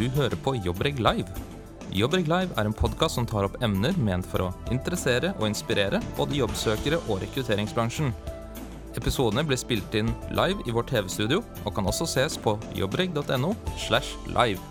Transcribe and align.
Du 0.00 0.06
hører 0.08 0.32
på 0.40 0.54
Jobbreg 0.64 0.96
Live. 1.04 1.28
Jobbreg 1.92 2.24
Live 2.30 2.54
er 2.56 2.64
en 2.64 2.72
podkast 2.72 3.18
som 3.18 3.26
tar 3.28 3.44
opp 3.44 3.58
emner 3.60 3.92
ment 4.00 4.24
for 4.24 4.46
å 4.46 4.52
interessere 4.72 5.34
og 5.34 5.44
inspirere 5.50 6.00
både 6.16 6.38
jobbsøkere 6.38 7.02
og 7.02 7.20
rekrutteringsbransjen. 7.20 8.08
Episodene 8.96 9.44
blir 9.44 9.60
spilt 9.60 9.98
inn 10.00 10.08
live 10.32 10.64
i 10.64 10.72
vårt 10.72 10.88
TV-studio 10.88 11.42
og 11.66 11.76
kan 11.76 11.90
også 11.92 12.08
ses 12.08 12.38
på 12.40 12.56
jobbreg.no. 12.78 13.52
slash 13.76 14.16
live. 14.32 14.64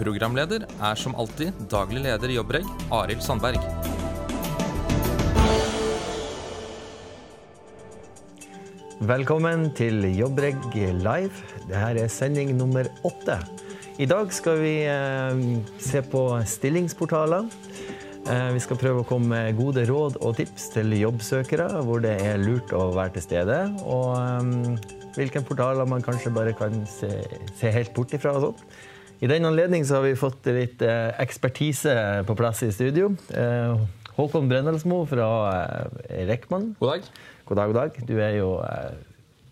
Programleder 0.00 0.64
er 0.64 0.96
som 0.96 1.18
alltid 1.20 1.52
daglig 1.68 2.06
leder 2.08 2.32
i 2.32 2.40
Jobbreg, 2.40 2.72
Arild 2.88 3.20
Sandberg. 3.20 3.60
Velkommen 9.12 9.68
til 9.76 10.08
Jobbreg 10.16 10.72
live. 11.04 11.48
Dette 11.68 11.96
er 12.00 12.06
sending 12.08 12.56
nummer 12.56 12.88
åtte. 13.04 13.42
I 13.98 14.06
dag 14.06 14.30
skal 14.30 14.60
vi 14.62 14.74
eh, 14.86 15.40
se 15.82 15.98
på 16.06 16.20
stillingsportaler. 16.46 17.48
Eh, 18.30 18.50
vi 18.54 18.60
skal 18.62 18.78
prøve 18.78 19.02
å 19.02 19.06
komme 19.08 19.32
med 19.32 19.56
gode 19.58 19.82
råd 19.88 20.20
og 20.22 20.36
tips 20.38 20.68
til 20.76 20.94
jobbsøkere 21.00 21.66
hvor 21.82 22.04
det 22.04 22.12
er 22.22 22.38
lurt 22.38 22.70
å 22.70 22.92
være 22.94 23.16
til 23.16 23.24
stede. 23.26 23.56
Og 23.90 24.14
eh, 24.20 24.86
hvilke 25.18 25.42
portaler 25.42 25.90
man 25.90 26.06
kanskje 26.06 26.30
bare 26.30 26.54
kan 26.54 26.78
se, 26.86 27.10
se 27.58 27.74
helt 27.74 27.90
bort 27.96 28.14
ifra. 28.14 28.36
og 28.38 28.46
sånn. 28.46 28.70
I 29.18 29.32
den 29.34 29.50
anledning 29.50 29.82
har 29.90 30.06
vi 30.06 30.14
fått 30.14 30.46
litt 30.46 30.78
ekspertise 31.18 32.22
på 32.22 32.38
plass 32.38 32.62
i 32.62 32.70
studio. 32.70 33.10
Eh, 33.34 33.82
Håkon 34.14 34.46
Brennelsmo 34.46 35.02
fra 35.10 35.26
Rekman. 36.06 36.76
God 36.78 36.94
dag. 36.94 37.12
God 37.50 37.64
dag, 37.64 37.74
god 37.74 37.80
dag. 37.82 38.02
Du 38.06 38.14
er 38.22 38.38
jo 38.38 38.54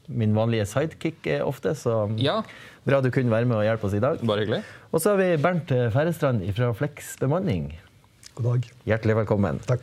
min 0.09 0.35
vanlige 0.37 0.67
sidekick 0.71 1.27
eh, 1.27 1.43
ofte, 1.47 1.75
så 1.79 2.07
Ja, 2.21 2.43
bra 2.87 3.01
du 3.03 3.11
kunne 3.11 3.33
være 3.33 3.49
med 3.49 3.59
og 3.59 3.67
hjelpe 3.67 3.89
oss 3.89 3.97
i 3.97 4.03
dag. 4.03 4.21
bare 4.23 4.45
hyggelig. 4.45 4.63
Og 4.93 5.01
så 5.03 5.15
har 5.15 5.21
vi 5.23 5.43
Bernt 5.43 5.69
Færestrand 5.69 5.93
Færrestrand 5.93 6.55
fra 6.55 6.73
Flex 6.73 7.17
bemanning. 7.21 7.73
God 8.37 8.45
dag. 8.51 8.71
Hjertelig 8.87 9.17
velkommen. 9.17 9.59
Takk. 9.67 9.81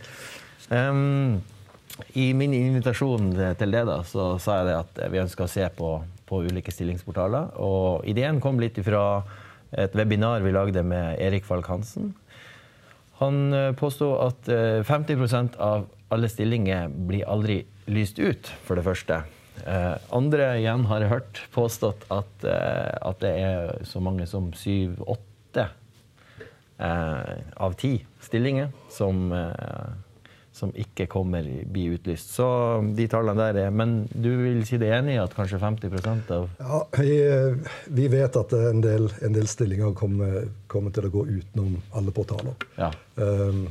Um, 0.70 1.42
I 2.16 2.32
min 2.34 2.54
invitasjon 2.54 3.34
til 3.60 3.72
det 3.72 3.86
da, 3.86 4.02
så 4.04 4.38
sa 4.42 4.62
jeg 4.62 4.70
det 4.70 4.80
at 4.80 5.02
vi 5.12 5.22
ønsker 5.22 5.46
å 5.46 5.52
se 5.52 5.68
på, 5.78 5.94
på 6.30 6.42
ulike 6.48 6.72
stillingsportaler. 6.72 7.54
Og 7.62 8.06
ideen 8.10 8.42
kom 8.42 8.62
litt 8.62 8.80
fra 8.86 9.24
et 9.74 9.96
webinar 9.98 10.42
vi 10.46 10.54
lagde 10.54 10.84
med 10.86 11.20
Erik 11.22 11.46
Falk-Hansen. 11.46 12.14
Han 13.22 13.54
påsto 13.78 13.78
påstod 13.80 14.16
at 14.26 14.50
eh, 14.50 14.84
50% 14.86 15.58
av 15.62 15.86
alle 16.14 16.30
stillinger 16.30 16.90
blir 16.90 17.26
aldri 17.30 17.64
lyst 17.90 18.20
ut, 18.20 18.50
for 18.66 18.78
det 18.78 18.86
første. 18.86 19.22
Eh, 19.62 19.96
andre 20.12 20.48
igjen 20.60 20.88
har 20.90 21.04
jeg 21.04 21.12
hørt 21.14 21.42
påstått 21.54 22.08
at, 22.12 22.48
eh, 22.48 22.90
at 23.02 23.22
det 23.24 23.34
er 23.40 23.86
så 23.88 24.02
mange 24.04 24.26
som 24.28 24.50
syv-åtte 24.58 25.68
eh, 26.80 27.36
av 27.56 27.76
ti 27.80 27.94
stillinger 28.24 28.72
som, 28.92 29.30
som 30.56 30.72
ikke 30.80 31.06
kommer 31.12 31.46
blir 31.70 31.98
utlyst. 31.98 32.34
Så 32.38 32.48
de 32.98 33.06
tallene 33.12 33.36
der 33.40 33.60
er 33.66 33.76
Men 33.76 34.08
du 34.10 34.30
vil 34.42 34.64
si 34.68 34.80
deg 34.82 34.96
enig 34.98 35.18
i 35.18 35.22
at 35.22 35.36
kanskje 35.36 35.62
50% 35.62 36.34
av 36.34 36.50
Ja, 36.60 36.82
vi, 36.98 37.20
vi 38.00 38.10
vet 38.12 38.40
at 38.40 38.58
en 38.58 38.82
del, 38.84 39.10
en 39.22 39.38
del 39.38 39.48
stillinger 39.52 39.96
kommer, 39.98 40.50
kommer 40.72 40.96
til 40.96 41.08
å 41.08 41.14
gå 41.14 41.26
utenom 41.30 41.78
alle 41.94 42.16
portaler. 42.16 42.56
Ja. 42.80 42.92
Um, 43.16 43.68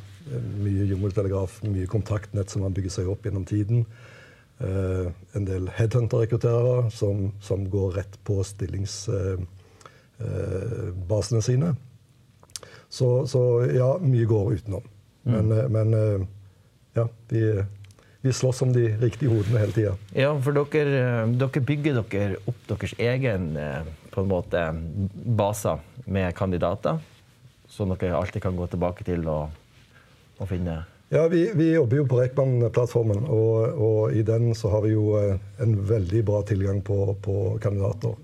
mye 0.63 0.87
jungeltelegraf, 0.87 1.59
mye 1.67 1.89
kontaktnett 1.91 2.53
som 2.53 2.63
man 2.63 2.75
bygger 2.77 3.01
seg 3.01 3.09
opp 3.11 3.27
gjennom 3.27 3.49
tiden. 3.49 3.87
Uh, 4.63 5.11
en 5.35 5.47
del 5.49 5.65
headhunter-rekrutterere 5.75 6.91
som, 6.95 7.33
som 7.43 7.65
går 7.71 7.93
rett 7.97 8.19
på 8.23 8.45
stillingsbasene 8.47 11.43
sine. 11.43 11.75
Så, 12.93 13.27
så 13.27 13.65
ja, 13.75 13.99
mye 13.99 14.27
går 14.31 14.53
utenom. 14.61 14.83
Men, 15.27 15.51
uh, 15.51 15.67
men 15.73 15.95
uh, 15.95 16.27
ja, 16.95 17.09
vi, 17.29 17.65
vi 18.21 18.33
slåss 18.33 18.63
om 18.63 18.73
de 18.73 18.97
riktige 19.01 19.31
hodene 19.33 19.59
hele 19.59 19.73
tida. 19.75 19.97
Ja, 20.15 20.39
for 20.39 20.53
dere, 20.55 21.27
dere 21.41 21.61
bygger 21.67 22.03
dere 22.13 22.37
opp 22.47 22.69
deres 22.69 22.95
egen 23.01 23.57
eh, 23.59 23.83
på 24.13 24.21
en 24.23 24.29
måte, 24.31 24.75
baser 25.39 25.79
med 26.07 26.37
kandidater, 26.39 26.99
som 27.67 27.91
dere 27.97 28.15
alltid 28.15 28.43
kan 28.45 28.57
gå 28.57 28.67
tilbake 28.71 29.05
til 29.09 29.27
og, 29.27 29.51
og 30.39 30.49
finne 30.53 30.85
Ja, 31.13 31.29
vi, 31.29 31.53
vi 31.55 31.75
jobber 31.75 31.99
jo 31.99 32.05
på 32.09 32.19
Rekman-plattformen, 32.23 33.27
og, 33.29 33.81
og 33.85 34.15
i 34.17 34.23
den 34.25 34.55
så 34.57 34.71
har 34.73 34.81
vi 34.87 34.95
jo 34.95 35.11
eh, 35.19 35.35
en 35.61 35.75
veldig 35.85 36.23
bra 36.25 36.39
tilgang 36.49 36.79
på, 36.81 36.97
på 37.21 37.35
kandidater. 37.61 38.15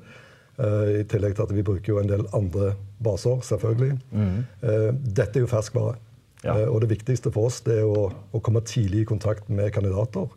Eh, 0.56 0.92
I 1.02 1.02
tillegg 1.04 1.34
til 1.36 1.44
at 1.44 1.52
vi 1.52 1.64
bruker 1.68 1.92
jo 1.92 1.98
en 2.00 2.08
del 2.08 2.24
andre 2.32 2.70
baser, 3.04 3.42
selvfølgelig. 3.44 3.98
Eh, 4.16 4.88
dette 5.04 5.36
er 5.36 5.44
jo 5.44 5.50
ferskvare. 5.52 5.98
Ja. 6.46 6.54
Og 6.70 6.80
det 6.80 6.88
viktigste 6.94 7.28
for 7.34 7.50
oss 7.50 7.60
det 7.66 7.76
er 7.82 7.84
å, 7.84 8.08
å 8.08 8.40
komme 8.40 8.64
tidlig 8.64 9.04
i 9.04 9.10
kontakt 9.10 9.50
med 9.52 9.72
kandidater. 9.74 10.30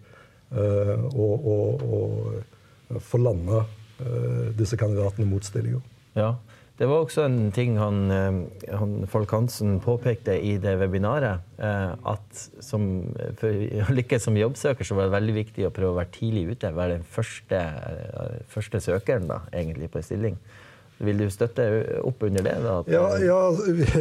og, 0.51 1.45
og, 1.47 1.83
og 1.85 2.97
få 3.05 3.19
landa 3.21 3.61
disse 4.57 4.75
kandidatene 4.81 5.29
mot 5.29 5.45
stillinger. 5.45 5.83
Ja. 6.17 6.33
Det 6.81 6.87
var 6.89 7.03
også 7.03 7.27
en 7.27 7.51
ting 7.53 7.75
han, 7.77 7.97
eh, 8.09 8.37
han 8.79 8.93
Folk-Hansen 9.09 9.75
påpekte 9.83 10.33
i 10.41 10.55
det 10.57 10.71
webinaret. 10.81 11.43
eh, 11.61 11.91
At 12.09 12.39
som, 12.65 12.87
for 13.37 13.53
å 13.53 13.93
lykkes 13.93 14.25
som 14.25 14.39
jobbsøker 14.39 14.87
så 14.87 14.97
var 14.97 15.05
det 15.05 15.13
veldig 15.13 15.35
viktig 15.35 15.67
å 15.67 15.73
prøve 15.75 15.93
å 15.93 15.99
være 15.99 16.09
tidlig 16.15 16.55
ute. 16.55 16.71
Være 16.73 16.95
den 16.97 17.03
første, 17.05 17.59
eh, 17.61 18.39
første 18.49 18.81
søkeren 18.81 19.27
da, 19.29 19.41
egentlig 19.53 19.91
på 19.93 20.01
en 20.01 20.07
stilling. 20.07 20.39
Vil 21.01 21.17
du 21.21 21.27
støtte 21.33 21.67
opp 22.05 22.23
under 22.23 22.43
det? 22.45 22.55
da? 22.65 22.73
Ja, 22.89 23.05
ja 23.21 23.39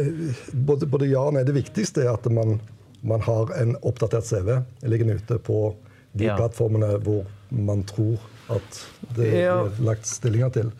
både, 0.71 0.89
både 0.89 1.09
ja 1.11 1.21
og 1.27 1.33
nei. 1.37 1.43
Det 1.45 1.53
viktigste 1.57 2.01
er 2.07 2.15
at 2.15 2.25
man, 2.33 2.59
man 3.03 3.21
har 3.25 3.53
en 3.61 3.75
oppdatert 3.81 4.25
CV 4.25 4.57
liggende 4.89 5.19
ute 5.21 5.37
på 5.37 5.75
de 6.13 6.25
Ja. 6.27 6.35
plattformene 6.37 6.97
hvor 7.05 7.25
man 7.51 7.83
tror 7.87 8.17
at 8.49 8.81
det 9.15 9.29
er 9.45 9.69
lagt 9.85 10.05
stillinger 10.09 10.49
til. 10.57 10.71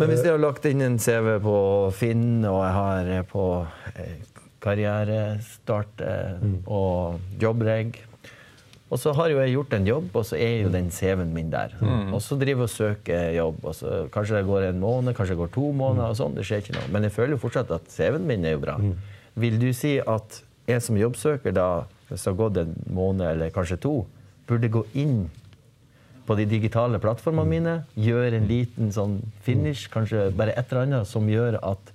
Men 0.00 0.08
hvis 0.08 0.22
jeg 0.24 0.32
har 0.32 0.40
lagt 0.40 0.64
inn 0.64 0.80
en 0.80 0.94
CV 0.96 1.34
på 1.44 1.56
Finn, 1.92 2.40
og 2.48 2.62
jeg 2.62 2.72
har 2.72 3.08
eh, 3.12 3.24
på 3.28 3.42
eh, 4.00 4.14
Karrierestart 4.64 6.00
eh, 6.04 6.46
og 6.64 7.18
Jobbreg 7.40 7.98
Og 8.88 8.96
så 9.02 9.12
har 9.18 9.28
jo 9.28 9.42
jeg 9.42 9.52
gjort 9.52 9.74
en 9.76 9.90
jobb, 9.90 10.08
og 10.16 10.24
så 10.26 10.38
er 10.40 10.64
jo 10.64 10.70
den 10.72 10.88
CV-en 10.90 11.34
min 11.34 11.52
der. 11.52 11.76
Og 12.10 12.18
så 12.24 12.34
driver 12.40 12.64
jeg 12.64 12.70
og 12.70 12.72
søker 12.72 13.28
jobb. 13.36 13.60
Og 13.62 13.76
så 13.76 13.98
kanskje 14.10 14.40
det 14.40 14.48
går 14.48 14.66
en 14.70 14.80
måned, 14.82 15.14
kanskje 15.14 15.36
det 15.36 15.42
går 15.44 15.52
to 15.54 15.68
måneder. 15.70 16.08
og 16.08 16.18
sånn, 16.18 16.34
det 16.34 16.46
skjer 16.48 16.64
ikke 16.64 16.74
noe. 16.74 16.88
Men 16.96 17.06
jeg 17.06 17.14
føler 17.14 17.36
jo 17.36 17.42
fortsatt 17.44 17.70
at 17.76 17.92
CV-en 17.92 18.26
min 18.26 18.48
er 18.48 18.56
jo 18.56 18.64
bra. 18.64 18.78
Vil 19.38 19.60
du 19.62 19.68
si 19.76 19.98
at 20.00 20.40
jeg 20.66 20.82
som 20.82 20.98
jobbsøker, 20.98 21.54
da, 21.54 21.68
hvis 22.08 22.24
det 22.24 22.32
har 22.32 22.40
gått 22.40 22.58
en 22.64 22.74
måned 22.90 23.28
eller 23.28 23.54
kanskje 23.54 23.78
to, 23.84 23.94
burde 24.50 24.72
gå 24.72 24.82
inn 24.98 25.28
på 26.30 26.36
de 26.38 26.46
digitale 26.46 27.00
plattformene 27.02 27.50
mine. 27.50 27.72
Gjøre 27.98 28.38
en 28.38 28.46
liten 28.46 28.92
sånn 28.94 29.16
finish, 29.42 29.88
kanskje 29.90 30.28
bare 30.38 30.54
et 30.54 30.70
eller 30.70 30.86
annet 30.86 31.08
som 31.10 31.26
gjør 31.26 31.58
at 31.58 31.90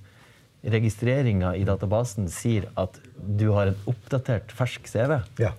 registreringa 0.76 1.54
i 1.56 1.64
databasen 1.64 2.28
sier 2.34 2.66
at 2.76 2.98
du 3.16 3.48
har 3.56 3.72
en 3.72 3.78
oppdatert, 3.88 4.52
fersk 4.52 4.90
CV. 4.92 5.22
Ja. 5.40 5.54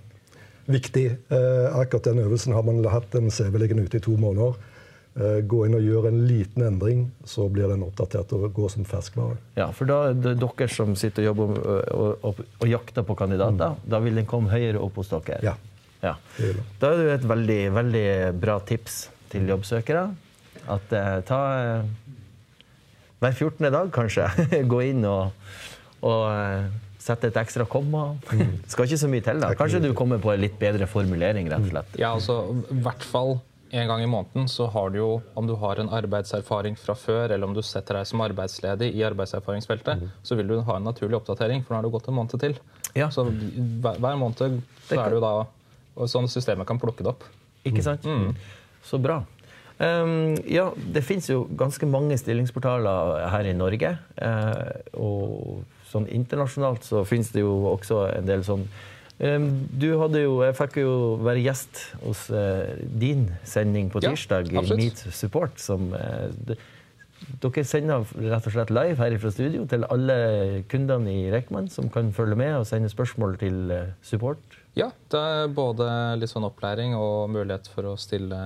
Viktig. 0.67 1.05
Eh, 1.33 1.77
akkurat 1.79 2.09
den 2.09 2.19
øvelsen 2.25 2.53
har 2.53 2.65
man 2.67 2.83
hatt 2.91 3.15
en 3.17 3.31
CV 3.31 3.55
liggende 3.63 3.87
ute 3.87 3.97
i 3.97 4.03
to 4.03 4.17
måneder. 4.19 4.59
Eh, 5.17 5.39
gå 5.49 5.63
inn 5.65 5.77
og 5.79 5.81
gjør 5.87 6.09
en 6.11 6.19
liten 6.29 6.67
endring, 6.67 7.07
så 7.25 7.47
blir 7.49 7.71
den 7.71 7.85
oppdatert 7.87 8.35
og 8.35 8.45
går 8.53 8.75
som 8.75 8.85
ferskvare. 8.85 9.39
Ja, 9.57 9.71
for 9.73 9.89
da 9.89 10.01
er 10.11 10.19
det 10.19 10.35
dere 10.43 10.67
som 10.69 10.93
sitter 10.99 11.23
og 11.23 11.31
jobber 11.31 11.55
og, 11.55 11.89
og, 11.95 12.29
og, 12.29 12.45
og 12.59 12.69
jakter 12.69 13.07
på 13.07 13.17
kandidater. 13.17 13.79
Da 13.89 14.03
vil 14.03 14.21
den 14.21 14.29
komme 14.29 14.53
høyere 14.53 14.83
opp 14.83 15.01
hos 15.01 15.09
dere. 15.15 15.39
Ja. 15.47 15.55
Ja. 16.03 16.15
Da 16.79 16.91
er 16.91 16.97
det 16.97 17.05
jo 17.05 17.13
et 17.15 17.29
veldig, 17.31 17.61
veldig 17.75 18.07
bra 18.41 18.57
tips 18.65 19.07
til 19.31 19.47
jobbsøkere. 19.49 20.03
At 20.67 20.93
eh, 20.95 21.13
ta 21.27 21.39
eh, 21.61 22.17
hver 23.23 23.33
14. 23.33 23.71
dag, 23.73 23.89
kanskje, 23.93 24.27
gå 24.71 24.83
inn 24.91 25.05
og, 25.07 25.31
og 26.05 26.23
eh, 26.31 26.67
sette 27.01 27.31
et 27.31 27.39
ekstra 27.39 27.65
komma. 27.69 28.09
Skal 28.67 28.87
ikke 28.87 29.01
så 29.03 29.11
mye 29.11 29.25
til, 29.25 29.41
da. 29.43 29.53
Kanskje 29.57 29.83
du 29.87 29.93
kommer 29.97 30.21
på 30.21 30.33
en 30.33 30.43
litt 30.43 30.57
bedre 30.59 30.89
formulering, 30.91 31.49
rett 31.51 31.69
og 31.69 31.71
slett. 31.73 31.99
Ja, 32.01 32.13
altså 32.17 32.41
i 32.73 32.81
hvert 32.83 33.05
fall 33.05 33.37
en 33.69 33.89
gang 33.89 34.01
i 34.03 34.07
måneden 34.07 34.47
så 34.47 34.67
har 34.71 34.91
du 34.93 34.99
jo, 34.99 35.09
om 35.35 35.47
du 35.47 35.53
har 35.59 35.79
en 35.81 35.89
arbeidserfaring 35.91 36.77
fra 36.79 36.95
før, 36.95 37.33
eller 37.33 37.49
om 37.49 37.55
du 37.55 37.61
setter 37.65 37.99
deg 37.99 38.07
som 38.07 38.23
arbeidsledig 38.23 38.93
i 38.95 39.03
arbeidserfaringsfeltet, 39.03 40.05
så 40.23 40.37
vil 40.39 40.47
du 40.47 40.61
ha 40.63 40.77
en 40.77 40.87
naturlig 40.87 41.19
oppdatering, 41.19 41.65
for 41.65 41.75
nå 41.75 41.81
har 41.81 41.87
det 41.87 41.93
gått 41.97 42.07
en 42.07 42.15
måned 42.15 42.39
til. 42.43 42.55
Ja. 42.95 43.09
Så 43.11 43.25
hver, 43.27 43.99
hver 43.99 44.19
måned 44.19 44.39
så 44.39 45.01
er 45.01 45.11
du 45.11 45.19
da 45.23 45.33
og 45.97 46.11
sånn 46.11 46.29
systemet 46.31 46.69
kan 46.69 46.79
plukke 46.81 47.03
det 47.05 47.11
opp. 47.15 47.25
Ikke 47.67 47.83
sant? 47.83 48.05
Så 48.85 48.99
bra. 49.01 49.23
Um, 49.77 50.33
ja, 50.49 50.71
det 50.93 51.03
fins 51.05 51.27
jo 51.29 51.43
ganske 51.57 51.85
mange 51.85 52.17
stillingsportaler 52.17 53.27
her 53.29 53.49
i 53.49 53.53
Norge. 53.57 53.93
Uh, 54.17 54.71
og 54.97 55.89
sånn 55.91 56.07
internasjonalt 56.09 56.87
så 56.87 57.03
fins 57.07 57.29
det 57.35 57.43
jo 57.43 57.53
også 57.69 58.07
en 58.09 58.25
del 58.27 58.41
sånn 58.43 58.65
um, 59.23 59.45
Du 59.71 59.85
hadde 60.01 60.19
jo 60.25 60.41
Jeg 60.43 60.55
fikk 60.57 60.79
jo 60.81 60.95
være 61.23 61.45
gjest 61.45 61.83
hos 62.01 62.25
uh, 62.33 62.73
din 62.81 63.29
sending 63.47 63.91
på 63.93 64.01
tirsdag, 64.03 64.49
i. 64.49 64.65
Meet 64.81 65.05
Support, 65.13 65.61
som 65.61 65.91
det, 65.93 66.57
dere 67.41 67.63
sender 67.65 68.05
rett 68.21 68.47
og 68.47 68.53
slett 68.53 68.71
live 68.73 68.97
her 68.99 69.15
fra 69.21 69.31
studio 69.33 69.65
til 69.69 69.85
alle 69.89 70.17
kundene 70.69 71.11
i 71.11 71.25
Rekman 71.33 71.69
som 71.71 71.89
kan 71.93 72.11
følge 72.15 72.37
med 72.39 72.59
og 72.59 72.67
sende 72.69 72.89
spørsmål 72.91 73.37
til 73.41 73.73
eh, 73.73 73.91
support. 74.05 74.57
Ja, 74.77 74.91
det 75.09 75.19
er 75.19 75.51
både 75.57 75.87
litt 76.21 76.29
sånn 76.29 76.45
opplæring 76.45 76.93
og 76.93 77.31
mulighet 77.33 77.65
for 77.73 77.89
å 77.89 77.95
stille, 77.97 78.37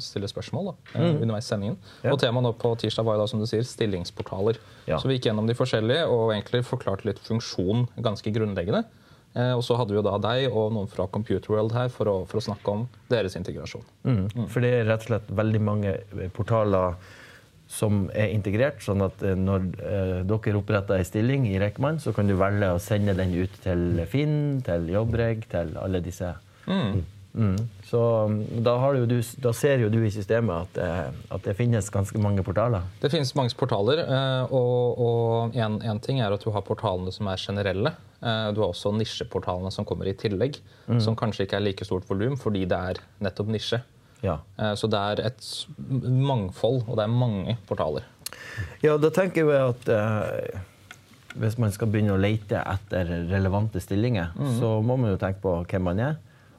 stille 0.00 0.30
spørsmål 0.30 0.70
da, 0.70 0.74
mm. 0.94 1.18
underveis 1.26 1.50
sendingen. 1.50 1.76
Ja. 2.00 2.14
Og 2.14 2.20
temaet 2.22 2.46
nå 2.46 2.54
på 2.56 2.72
tirsdag 2.80 3.04
var 3.04 3.18
jo 3.18 3.24
da, 3.24 3.28
som 3.28 3.42
du 3.42 3.48
sier, 3.50 3.66
stillingsportaler. 3.68 4.60
Ja. 4.88 4.96
Så 4.96 5.10
vi 5.10 5.18
gikk 5.18 5.28
gjennom 5.28 5.50
de 5.50 5.56
forskjellige 5.58 6.06
og 6.08 6.32
egentlig 6.32 6.62
forklarte 6.64 7.10
litt 7.10 7.20
funksjon 7.26 7.84
ganske 8.00 8.32
grunnleggende. 8.32 8.86
Eh, 9.34 9.52
og 9.52 9.64
så 9.66 9.76
hadde 9.76 9.92
vi 9.92 9.98
jo 9.98 10.06
da 10.06 10.14
deg 10.22 10.46
og 10.48 10.72
noen 10.72 10.88
fra 10.88 11.08
Computer 11.12 11.52
World 11.52 11.74
her 11.76 11.92
for 11.92 12.08
å, 12.08 12.16
for 12.30 12.40
å 12.40 12.46
snakke 12.48 12.78
om 12.78 12.86
deres 13.10 13.36
integrasjon. 13.36 13.84
Mm. 14.06 14.24
For 14.46 14.64
det 14.64 14.72
er 14.78 14.88
rett 14.88 15.04
og 15.04 15.10
slett 15.10 15.36
veldig 15.42 15.62
mange 15.68 15.94
portaler 16.36 16.96
som 17.70 18.04
er 18.14 18.34
integrert, 18.34 18.82
sånn 18.84 19.02
at 19.06 19.22
eh, 19.24 19.34
når 19.38 19.66
eh, 19.80 20.20
dere 20.28 20.58
oppretter 20.60 21.00
ei 21.00 21.06
stilling 21.08 21.48
i 21.48 21.58
Rekman, 21.62 21.98
så 22.02 22.12
kan 22.14 22.28
du 22.28 22.36
velge 22.38 22.74
å 22.74 22.82
sende 22.82 23.16
den 23.18 23.34
ut 23.34 23.56
til 23.64 24.04
Finn, 24.10 24.62
til 24.66 24.86
Jobbreg, 24.92 25.48
til 25.50 25.74
alle 25.80 26.02
disse. 26.04 26.34
Mm. 26.68 27.02
Så 27.84 28.00
mm, 28.30 28.62
da, 28.62 28.76
har 28.78 28.94
jo 28.94 29.06
du, 29.10 29.16
da 29.42 29.50
ser 29.56 29.82
jo 29.82 29.88
du 29.90 29.98
i 30.06 30.10
systemet 30.14 30.68
at, 30.68 30.78
eh, 30.78 31.22
at 31.34 31.46
det 31.48 31.56
finnes 31.58 31.88
ganske 31.90 32.20
mange 32.22 32.44
portaler. 32.46 32.84
Det 33.02 33.10
finnes 33.10 33.34
mange 33.34 33.56
portaler, 33.58 34.04
eh, 34.04 34.54
og, 34.54 35.56
én 35.56 35.64
en, 35.64 35.80
en 35.82 36.02
ting 36.02 36.22
er 36.22 36.34
at 36.34 36.44
du 36.44 36.52
har 36.54 36.62
portalene 36.66 37.10
som 37.14 37.26
er 37.30 37.40
generelle. 37.42 37.94
Eh, 38.22 38.52
Du 38.54 38.62
har 38.62 38.70
også 38.70 38.94
nisjeportalene 38.94 39.72
som 39.74 39.84
kommer 39.88 40.06
i 40.08 40.14
tillegg, 40.14 40.60
som 41.02 41.16
kanskje 41.18 41.48
ikke 41.48 41.58
er 41.58 41.66
like 41.66 41.84
stort 41.84 42.06
volum 42.08 42.38
fordi 42.38 42.64
det 42.70 42.78
er 42.78 43.02
nettopp 43.24 43.50
nisje. 43.50 43.82
Ja. 44.24 44.38
Eh, 44.58 44.72
Så 44.80 44.88
det 44.90 44.98
er 45.00 45.20
et 45.28 45.48
mangfold, 46.02 46.82
og 46.88 46.96
det 46.98 47.04
er 47.06 47.12
mange 47.12 47.56
portaler. 47.68 48.06
Ja, 48.82 48.96
da 48.98 49.10
tenker 49.14 49.44
jeg 49.46 49.74
at 49.74 49.88
eh, 49.92 50.60
hvis 51.38 51.56
man 51.58 51.72
skal 51.74 51.90
begynne 51.90 52.14
å 52.14 52.20
lete 52.20 52.60
etter 52.62 53.08
relevante 53.30 53.80
stillinger, 53.82 54.32
så 54.60 54.76
må 54.86 54.96
man 55.00 55.10
jo 55.14 55.18
tenke 55.20 55.42
på 55.42 55.54
hvem 55.70 55.82
man 55.90 56.00
er. 56.02 56.16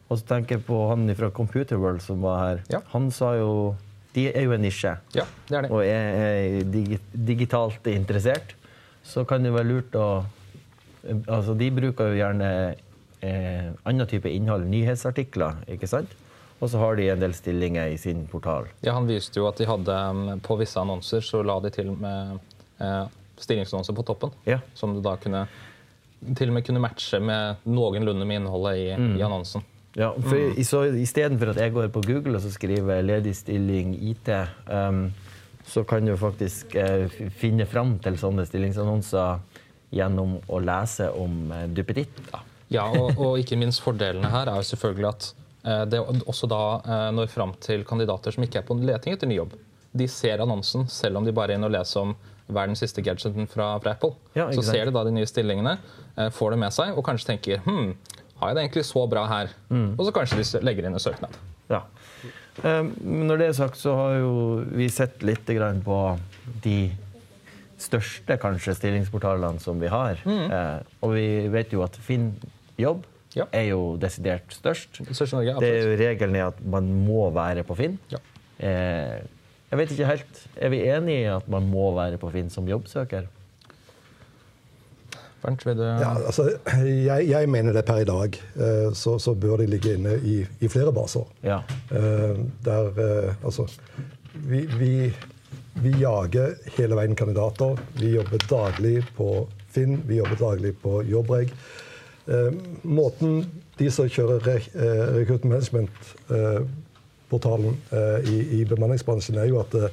Og 0.09 0.19
så 0.19 0.27
tenker 0.35 0.57
jeg 0.59 0.65
på 0.67 0.77
han 0.91 1.07
fra 1.17 1.31
Computer 1.33 1.79
World 1.81 2.03
som 2.05 2.21
var 2.21 2.41
her. 2.43 2.59
Ja. 2.69 2.81
Han 2.93 3.09
sa 3.15 3.33
jo 3.39 3.75
De 4.15 4.29
er 4.31 4.45
jo 4.45 4.53
en 4.55 4.61
nisje. 4.63 4.93
Ja, 5.17 5.25
det 5.49 5.57
er 5.57 5.65
det. 5.65 5.71
Og 5.75 5.81
er, 5.83 6.05
er 6.23 6.67
digi 6.71 6.99
digitalt 7.11 7.87
interessert. 7.91 8.53
Så 9.03 9.25
kan 9.27 9.43
det 9.43 9.51
være 9.53 9.67
lurt 9.73 9.95
å 9.99 10.07
Altså, 11.29 11.53
de 11.53 11.67
bruker 11.69 12.07
jo 12.09 12.15
gjerne 12.17 12.47
eh, 13.21 13.67
annen 13.85 14.07
type 14.09 14.25
innhold, 14.31 14.63
nyhetsartikler, 14.71 15.59
ikke 15.69 15.85
sant? 15.91 16.15
Og 16.63 16.69
så 16.71 16.79
har 16.79 16.95
de 16.95 17.09
en 17.11 17.19
del 17.19 17.33
stillinger 17.35 17.91
i 17.91 17.97
sin 17.99 18.25
portal. 18.31 18.69
Ja, 18.81 18.93
Han 18.95 19.07
viste 19.09 19.39
jo 19.41 19.47
at 19.49 19.57
de 19.59 19.65
hadde 19.67 19.95
um, 20.09 20.39
på 20.39 20.55
visse 20.61 20.79
annonser 20.79 21.21
så 21.25 21.43
la 21.43 21.59
de 21.59 21.69
til 21.75 21.91
med 21.99 22.37
eh, 22.79 23.05
stillingsannonser 23.43 23.93
på 23.97 24.05
toppen. 24.07 24.31
Ja. 24.47 24.61
Som 24.73 24.93
du 24.95 25.01
da 25.03 25.17
kunne 25.19 25.45
til 26.35 26.49
og 26.49 26.55
med 26.55 26.65
kunne 26.65 26.79
matche 26.81 27.19
med 27.21 27.59
noenlunde 27.67 28.25
med 28.25 28.39
innholdet 28.39 28.77
i, 28.79 28.85
i 29.19 29.21
annonsen. 29.25 29.61
Ja, 29.95 30.13
for 30.15 30.35
i- 30.55 30.63
så 30.67 30.85
Istedenfor 30.95 31.51
at 31.53 31.59
jeg 31.61 31.73
går 31.75 31.91
på 31.93 32.01
Google 32.07 32.35
og 32.39 32.41
så 32.41 32.49
skriver 32.51 33.03
'ledig 33.03 33.35
stilling 33.35 33.93
IT', 33.99 34.31
um, 34.71 35.11
så 35.67 35.83
kan 35.83 36.05
du 36.05 36.15
faktisk 36.17 36.75
uh, 36.75 37.07
finne 37.35 37.65
fram 37.65 37.99
til 37.99 38.17
sånne 38.17 38.45
stillingsannonser 38.47 39.39
gjennom 39.91 40.39
å 40.49 40.59
lese 40.59 41.11
om 41.11 41.51
uh, 41.51 41.67
duppeditt. 41.67 42.09
Ja, 42.69 42.87
og, 42.89 43.17
og 43.19 43.37
ikke 43.39 43.57
minst 43.59 43.81
fordelene 43.85 44.31
her 44.31 44.47
er 44.49 44.55
jo 44.55 44.67
selvfølgelig 44.71 45.07
at 45.13 45.33
eh, 45.65 45.83
det 45.89 46.01
også 46.01 46.49
da 46.49 46.61
eh, 46.83 47.09
når 47.15 47.31
fram 47.33 47.55
til 47.63 47.85
kandidater 47.87 48.35
som 48.35 48.45
ikke 48.45 48.61
er 48.61 48.67
på 48.67 48.77
leting 48.79 49.15
etter 49.15 49.29
ny 49.29 49.39
jobb. 49.39 49.55
De 49.95 50.07
ser 50.11 50.43
annonsen 50.43 50.87
selv 50.91 51.19
om 51.19 51.27
de 51.27 51.33
bare 51.35 51.55
er 51.55 51.59
inne 51.59 51.69
og 51.69 51.75
leser 51.75 52.03
om 52.03 52.15
er 52.45 52.73
siste 52.77 53.01
gadgeten 53.01 53.47
fra, 53.49 53.71
fra 53.81 53.95
Apple. 53.95 54.13
Ja, 54.37 54.51
så 54.53 54.61
ser 54.61 54.85
de 54.85 54.93
da 54.93 55.03
de 55.07 55.13
nye 55.15 55.29
stillingene, 55.29 55.77
eh, 56.15 56.29
får 56.29 56.53
det 56.53 56.59
med 56.61 56.75
seg 56.75 56.93
og 56.93 57.05
kanskje 57.07 57.33
tenker 57.33 57.63
hm, 57.65 57.95
har 58.41 58.51
jeg 58.51 58.57
det 58.57 58.65
egentlig 58.65 58.85
så 58.85 59.05
bra 59.09 59.23
her? 59.29 59.53
Mm. 59.69 59.95
Og 59.95 60.05
så 60.05 60.13
kanskje 60.13 60.41
de 60.41 60.65
legger 60.67 60.85
inn 60.85 60.97
en 60.97 61.01
søknad. 61.01 61.37
Ja. 61.71 61.85
Um, 62.61 62.91
når 63.25 63.39
det 63.39 63.47
er 63.47 63.55
sagt, 63.57 63.79
så 63.79 63.95
har 63.95 64.17
jo 64.19 64.33
vi 64.75 64.89
sett 64.91 65.23
litt 65.25 65.47
på 65.47 65.99
de 66.63 66.91
største 67.79 68.37
kanskje 68.39 68.75
stillingsportalene 68.75 69.63
som 69.63 69.79
vi 69.79 69.87
har. 69.91 70.19
Mm. 70.27 70.51
og 71.01 71.15
vi 71.15 71.47
vet 71.51 71.73
jo 71.73 71.83
at 71.87 71.95
Finn 71.95 72.33
jobb 72.77 73.07
Ja. 73.35 73.45
er 73.51 73.65
jo 73.69 73.97
desidert 73.99 74.53
størst. 74.55 75.01
størst 75.11 75.33
Norge, 75.35 75.55
Det 75.59 75.69
er 75.69 75.81
jo 75.89 75.95
regelen 75.99 76.35
er 76.39 76.47
at 76.47 76.61
man 76.65 76.87
må 77.05 77.29
være 77.35 77.63
på 77.67 77.75
Finn. 77.75 77.97
Ja. 78.11 78.17
Eh, 78.59 79.21
jeg 79.71 79.77
vet 79.81 79.91
ikke 79.91 80.05
helt. 80.07 80.43
Er 80.55 80.69
vi 80.71 80.83
enige 80.87 81.21
i 81.25 81.31
at 81.35 81.47
man 81.51 81.67
må 81.67 81.89
være 81.95 82.17
på 82.21 82.29
Finn 82.31 82.49
som 82.49 82.67
jobbsøker? 82.69 83.27
Bernt, 85.43 85.65
vil 85.65 85.77
du 85.77 85.83
Ja, 85.83 86.13
altså, 86.25 86.47
jeg, 86.85 87.27
jeg 87.29 87.49
mener 87.49 87.73
det 87.75 87.85
per 87.85 88.01
i 88.01 88.07
dag. 88.07 88.39
eh, 88.55 88.91
Så, 88.97 89.17
så 89.19 89.33
bør 89.35 89.57
de 89.61 89.67
ligge 89.69 89.93
inne 89.97 90.15
i, 90.23 90.39
i 90.61 90.67
flere 90.71 90.93
baser. 90.93 91.27
Ja. 91.43 91.59
Eh, 91.91 92.39
Der 92.65 92.87
eh, 92.97 93.33
Altså 93.45 93.67
vi, 94.33 94.65
vi, 94.79 95.13
vi 95.83 95.91
jager 96.01 96.55
hele 96.77 96.95
veien 96.97 97.15
kandidater. 97.15 97.77
Vi 97.99 98.15
jobber 98.15 98.41
daglig 98.49 99.03
på 99.17 99.47
Finn, 99.75 100.01
vi 100.07 100.17
jobber 100.21 100.35
daglig 100.39 100.73
på 100.81 101.01
Jobbreg. 101.07 101.51
Eh, 102.27 102.51
Måten 102.83 103.45
de 103.77 103.89
som 103.91 104.07
kjører 104.09 104.39
re- 104.47 104.69
eh, 104.73 105.15
Recruit 105.19 105.43
Management-portalen 105.45 107.75
i, 108.31 108.37
i 108.61 108.65
bemanningsbransjen, 108.69 109.37
er 109.41 109.45
jo 109.51 109.59
at 109.61 109.73
eh, 109.75 109.89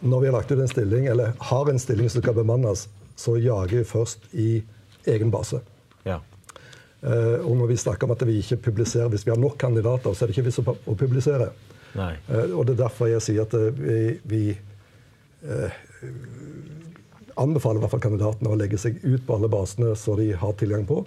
når 0.00 0.20
vi 0.22 0.26
har 0.30 0.36
lagt 0.38 0.52
ut 0.54 0.60
en 0.62 0.68
stilling, 0.70 1.06
eller 1.10 1.32
har 1.50 1.68
en 1.70 1.78
stilling 1.82 2.08
som 2.10 2.22
skal 2.22 2.34
bemannes, 2.38 2.86
så 3.18 3.34
jager 3.42 3.78
vi 3.80 3.84
først 3.84 4.18
i 4.32 4.62
egen 5.10 5.30
base. 5.34 5.60
ja. 6.08 6.18
Eh, 7.02 7.38
og 7.46 7.54
når 7.60 7.66
vi 7.70 7.76
snakker 7.78 8.04
om 8.08 8.12
at 8.16 8.22
vi 8.26 8.38
ikke 8.40 8.56
publiserer 8.70 9.08
hvis 9.12 9.22
vi 9.26 9.30
har 9.30 9.38
nok 9.38 9.54
kandidater, 9.60 10.10
så 10.14 10.24
er 10.24 10.28
det 10.28 10.34
ikke 10.34 10.46
vits 10.48 10.58
å 10.58 10.62
å 10.74 10.94
publisere. 10.98 11.46
Eh, 12.26 12.50
og 12.58 12.66
det 12.66 12.72
er 12.74 12.80
derfor 12.88 13.06
jeg 13.12 13.22
sier 13.22 13.42
at 13.44 13.54
eh, 13.54 13.70
vi, 13.78 14.18
vi 14.26 14.58
eh, 15.46 15.70
anbefaler 17.38 17.78
i 17.78 17.82
hvert 17.84 17.92
fall 17.94 18.02
kandidatene 18.02 18.50
å 18.50 18.58
legge 18.58 18.78
seg 18.82 18.98
ut 19.04 19.22
på 19.28 19.34
alle 19.36 19.46
basene 19.52 19.92
så 19.98 20.16
de 20.18 20.32
har 20.40 20.52
tilgang 20.58 20.82
på. 20.90 21.04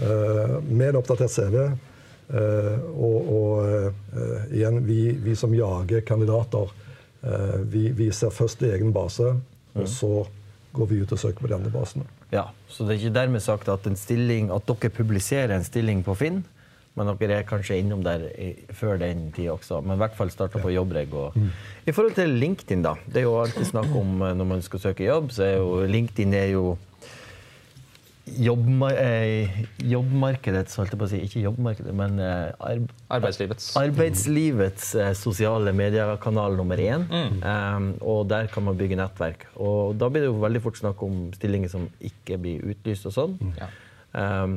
Eh, 0.00 0.60
med 0.62 0.88
en 0.88 1.00
oppdatert 1.00 1.32
CV. 1.32 1.56
Eh, 2.30 2.76
og 2.94 3.30
og 3.34 3.66
eh, 3.66 4.44
igjen, 4.56 4.80
vi, 4.86 5.10
vi 5.20 5.34
som 5.36 5.54
jager 5.54 6.04
kandidater, 6.06 6.76
vi, 7.68 7.90
vi 7.92 8.06
ser 8.16 8.30
først 8.32 8.62
i 8.64 8.70
egen 8.72 8.94
base, 8.96 9.26
og 9.76 9.88
så 9.92 10.22
går 10.72 10.86
vi 10.88 11.02
ut 11.02 11.10
og 11.12 11.18
søker 11.20 11.44
på 11.44 11.50
de 11.50 11.52
andre 11.58 11.72
basene. 11.74 12.06
Ja, 12.32 12.46
så 12.64 12.86
det 12.86 12.94
er 12.94 13.02
ikke 13.02 13.18
dermed 13.18 13.44
sagt 13.44 13.68
at, 13.68 13.84
en 13.84 13.98
stilling, 14.00 14.48
at 14.48 14.64
dere 14.64 14.88
publiserer 14.88 15.52
en 15.52 15.66
stilling 15.66 16.00
på 16.06 16.14
Finn, 16.16 16.38
men 16.96 17.10
dere 17.20 17.42
er 17.42 17.44
kanskje 17.44 17.76
innom 17.82 18.00
der 18.06 18.24
i, 18.40 18.48
før 18.72 18.96
den 19.02 19.26
tid 19.36 19.50
også. 19.52 19.82
Men 19.84 19.98
i 19.98 20.00
hvert 20.00 20.16
fall 20.16 20.32
starta 20.32 20.62
på 20.64 20.72
Jobbreg. 20.72 21.12
Og, 21.12 21.36
I 21.84 21.92
forhold 21.92 22.16
til 22.16 22.32
LinkedIn, 22.40 22.86
da. 22.88 22.94
Det 23.04 23.20
er 23.20 23.28
jo 23.28 23.36
alltid 23.42 23.68
snakk 23.68 23.92
om 24.00 24.24
når 24.24 24.48
man 24.54 24.64
skal 24.64 24.86
søke 24.86 25.04
jobb, 25.04 25.28
så 25.36 25.44
er 25.44 25.54
jo 25.58 25.84
LinkedIn 25.92 26.38
er 26.40 26.54
jo 26.54 26.78
jobbma 28.38 28.90
eh, 28.94 29.60
jobbmarkedets, 29.90 30.76
holdt 30.78 30.94
jeg 30.94 31.00
på 31.00 31.06
å 31.06 31.10
si. 31.10 31.20
Ikke 31.26 31.42
jobbmarkedet, 31.44 31.94
men 31.96 32.20
eh, 32.22 32.52
arb 32.70 32.92
Arbeidslivets. 33.10 33.72
Arbeidslivets 33.80 34.92
eh, 34.98 35.12
sosiale 35.18 35.74
mediekanal 35.76 36.58
nummer 36.58 36.80
én. 36.80 37.06
Um, 37.10 37.90
og 38.00 38.28
der 38.30 38.50
kan 38.52 38.66
man 38.68 38.78
bygge 38.78 38.98
nettverk. 39.00 39.48
Og 39.58 39.96
da 40.00 40.10
blir 40.12 40.26
det 40.26 40.30
jo 40.30 40.38
veldig 40.42 40.62
fort 40.64 40.78
snakk 40.80 41.02
om 41.06 41.26
stillinger 41.36 41.72
som 41.72 41.88
ikke 41.98 42.38
blir 42.42 42.70
utlyst 42.74 43.08
og 43.10 43.16
sånn. 43.16 43.36
Mm. 43.40 43.58
Um, 44.10 44.56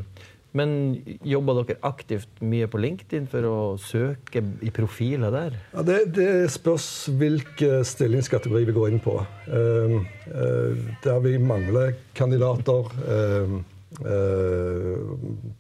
men 0.54 1.02
jobber 1.26 1.64
dere 1.64 1.80
aktivt 1.88 2.42
mye 2.46 2.68
på 2.70 2.78
LinkedIn 2.82 3.26
for 3.32 3.48
å 3.50 3.58
søke 3.82 4.44
i 4.62 4.70
profiler 4.74 5.34
der? 5.34 5.58
Ja, 5.74 5.84
det, 5.88 5.98
det 6.14 6.30
spørs 6.54 6.88
hvilken 7.18 7.82
stillingskategori 7.90 8.68
vi 8.70 8.76
går 8.76 8.92
inn 8.94 9.02
på. 9.04 9.18
Uh, 9.50 9.98
uh, 10.30 10.84
der 11.04 11.22
vi 11.26 11.36
mangler 11.42 11.96
kandidater 12.18 12.94
uh, 13.10 13.62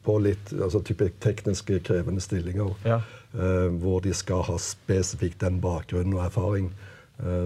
på 0.03 0.13
litt 0.25 0.53
altså 0.57 0.79
type 0.81 1.11
krevende 1.21 2.21
stillinger, 2.21 2.71
Ja. 2.81 2.95
eh, 3.37 3.67
hvor 3.77 4.01
de 4.01 4.09
skal 4.17 4.41
ha 4.47 4.55
spesifikt 4.57 5.43
den 5.45 5.59
bakgrunnen 5.61 6.15
og 6.17 6.23
erfaring, 6.25 6.71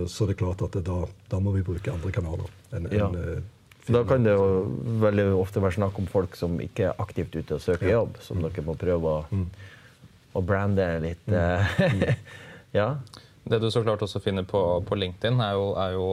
så 0.07 0.25
det 0.25 0.37
er 0.37 0.39
klart 0.45 0.63
at 0.63 0.77
det, 0.77 0.85
da, 0.87 1.01
da 1.27 1.41
må 1.43 1.51
vi 1.57 1.65
bruke 1.67 1.91
andre 1.91 2.11
kanaler. 2.15 2.47
enn 2.71 2.87
Ja. 2.87 3.09
Da 3.87 4.03
kan 4.07 4.25
det 4.25 4.33
jo 4.35 4.47
veldig 5.01 5.29
ofte 5.39 5.61
være 5.63 5.77
snakk 5.77 5.99
om 6.01 6.07
folk 6.11 6.35
som 6.35 6.57
ikke 6.63 6.89
er 6.89 6.99
aktivt 7.01 7.35
ute 7.37 7.55
og 7.55 7.63
søker 7.63 7.91
jobb, 7.93 8.17
som 8.23 8.41
dere 8.43 8.65
må 8.65 8.75
prøve 8.79 9.13
å, 9.21 9.43
å 10.35 10.43
brande 10.43 10.87
litt. 11.05 11.23
eh, 11.31 12.17
ja. 12.79 12.89
Det 13.47 13.61
du 13.63 13.69
så 13.71 13.83
klart 13.85 14.03
også 14.03 14.19
finner 14.19 14.43
på, 14.43 14.59
på 14.83 14.97
LinkedIn, 14.99 15.39
er 15.39 15.55
jo, 15.55 15.69
er 15.79 15.93
jo 15.95 16.07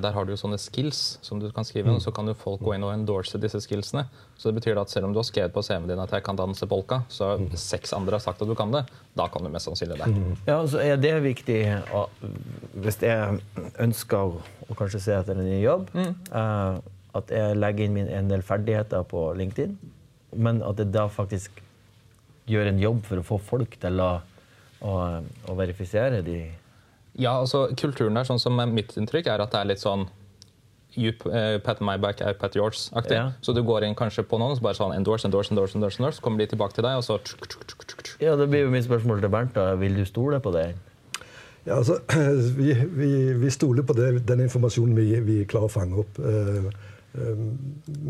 Der 0.00 0.12
har 0.16 0.24
du 0.24 0.30
jo 0.32 0.36
sånne 0.40 0.56
skills 0.56 1.18
som 1.20 1.38
du 1.42 1.50
kan 1.52 1.64
skrive, 1.68 1.92
og 1.92 2.00
så 2.00 2.08
kan 2.14 2.24
jo 2.26 2.32
folk 2.32 2.62
gå 2.64 2.72
inn 2.74 2.84
og 2.86 2.92
endorse 2.94 3.36
disse 3.42 3.60
skillsene. 3.60 4.06
Så 4.38 4.48
det 4.48 4.54
betyr 4.62 4.78
at 4.80 4.88
selv 4.88 5.04
om 5.04 5.12
du 5.12 5.18
har 5.20 5.26
skrevet 5.28 5.52
på 5.52 5.60
CV-en 5.66 5.88
din 5.90 6.00
at 6.00 6.10
jeg 6.16 6.24
kan 6.24 6.36
danse 6.38 6.64
polka, 6.70 7.02
så 7.12 7.34
har 7.34 7.42
seks 7.60 7.92
andre 7.92 8.16
har 8.16 8.24
sagt 8.24 8.40
at 8.40 8.48
du 8.48 8.54
kan 8.56 8.72
det, 8.72 8.84
da 9.14 9.26
kan 9.28 9.44
du 9.44 9.50
mest 9.52 9.68
sannsynlig 9.68 9.98
det. 10.00 10.08
Ja, 10.48 10.56
så 10.66 10.80
er 10.80 10.96
det 10.96 11.12
viktig 11.26 11.58
å- 11.92 12.08
hvis 12.80 12.96
jeg 13.04 13.40
ønsker 13.78 14.16
å, 14.16 14.40
kanskje 14.74 15.00
se 15.04 15.12
etter 15.18 15.36
en 15.36 15.44
ny 15.44 15.60
jobb, 15.62 15.90
eh, 15.94 16.80
at 17.14 17.28
jeg 17.30 17.56
legger 17.60 17.84
inn 17.84 17.94
min, 17.94 18.08
en 18.08 18.28
del 18.28 18.40
ferdigheter 18.42 19.04
på 19.04 19.36
LinkedIn, 19.36 19.76
men 20.34 20.62
at 20.62 20.76
jeg 20.80 20.90
da 20.92 21.06
faktisk 21.08 21.60
gjør 22.48 22.68
en 22.72 22.78
jobb 22.80 23.04
for 23.04 23.16
å 23.20 23.22
få 23.22 23.38
folk 23.52 23.76
til 23.80 24.00
å, 24.00 24.20
å, 24.82 24.96
å 25.48 25.54
verifisere 25.60 26.22
de 26.24 26.40
Ja, 27.18 27.36
altså 27.40 27.68
Kulturen 27.78 28.14
der, 28.18 28.26
sånn 28.26 28.40
som 28.42 28.58
er 28.58 28.66
mitt 28.66 28.96
inntrykk, 28.98 29.28
er 29.30 29.42
at 29.44 29.52
det 29.54 29.60
er 29.60 29.68
litt 29.74 29.82
sånn 29.82 30.08
you 30.96 31.10
uh, 31.26 31.58
pat 31.62 31.80
my 31.82 31.96
back, 31.98 32.20
I 32.22 32.32
pat 32.38 32.54
yours-aktig. 32.54 33.16
Ja. 33.18 33.32
Så 33.42 33.52
du 33.54 33.62
går 33.66 33.82
inn 33.86 33.96
kanskje 33.98 34.22
på 34.30 34.38
noen, 34.38 34.54
så 34.54 34.62
bare 34.62 34.78
sånn 34.78 34.92
endorse, 34.94 35.26
endorse, 35.26 35.50
endorse, 35.50 35.74
endorse, 35.74 35.98
endorse, 35.98 36.18
så 36.20 36.22
kommer 36.22 36.38
de 36.44 36.46
tilbake 36.52 36.74
til 36.76 36.86
deg, 36.86 36.98
og 37.00 37.06
så 37.06 37.16
tsk, 37.18 37.46
tsk, 37.50 37.64
tsk, 37.66 37.84
tsk, 37.88 38.02
tsk. 38.06 38.20
Ja, 38.22 38.36
Det 38.38 38.46
blir 38.50 38.62
jo 38.66 38.70
mitt 38.70 38.86
spørsmål 38.86 39.20
til 39.24 39.32
Bernt. 39.34 39.54
da. 39.58 39.74
Vil 39.80 39.94
du 39.98 40.04
stole 40.06 40.38
på 40.40 40.52
det? 40.54 40.68
Ja, 41.66 41.80
altså, 41.80 41.98
vi, 42.60 42.74
vi, 42.94 43.10
vi 43.42 43.50
stoler 43.50 43.82
på 43.82 43.96
det, 43.98 44.22
den 44.28 44.44
informasjonen 44.46 44.94
vi, 44.98 45.08
vi 45.26 45.38
klarer 45.50 45.66
å 45.70 45.74
fange 45.74 45.98
opp. 46.04 46.18
Eh, 46.22 46.70
eh, 47.18 47.44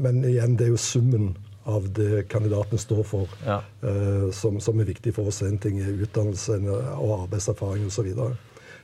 Men 0.05 0.21
igjen, 0.25 0.57
det 0.59 0.67
er 0.69 0.75
jo 0.75 0.81
summen 0.81 1.33
av 1.65 1.87
det 1.97 2.27
kandidaten 2.29 2.77
står 2.79 3.05
for, 3.09 3.29
Ja. 3.47 3.63
eh, 3.81 4.29
som, 4.37 4.61
som 4.61 4.81
er 4.81 4.91
viktig 4.93 5.15
for 5.17 5.31
oss. 5.33 5.41
En 5.47 5.57
ting 5.59 5.79
er 5.81 5.95
utdannelse 6.05 6.59
og 6.99 7.23
arbeidserfaring 7.23 7.87
osv. 7.89 8.13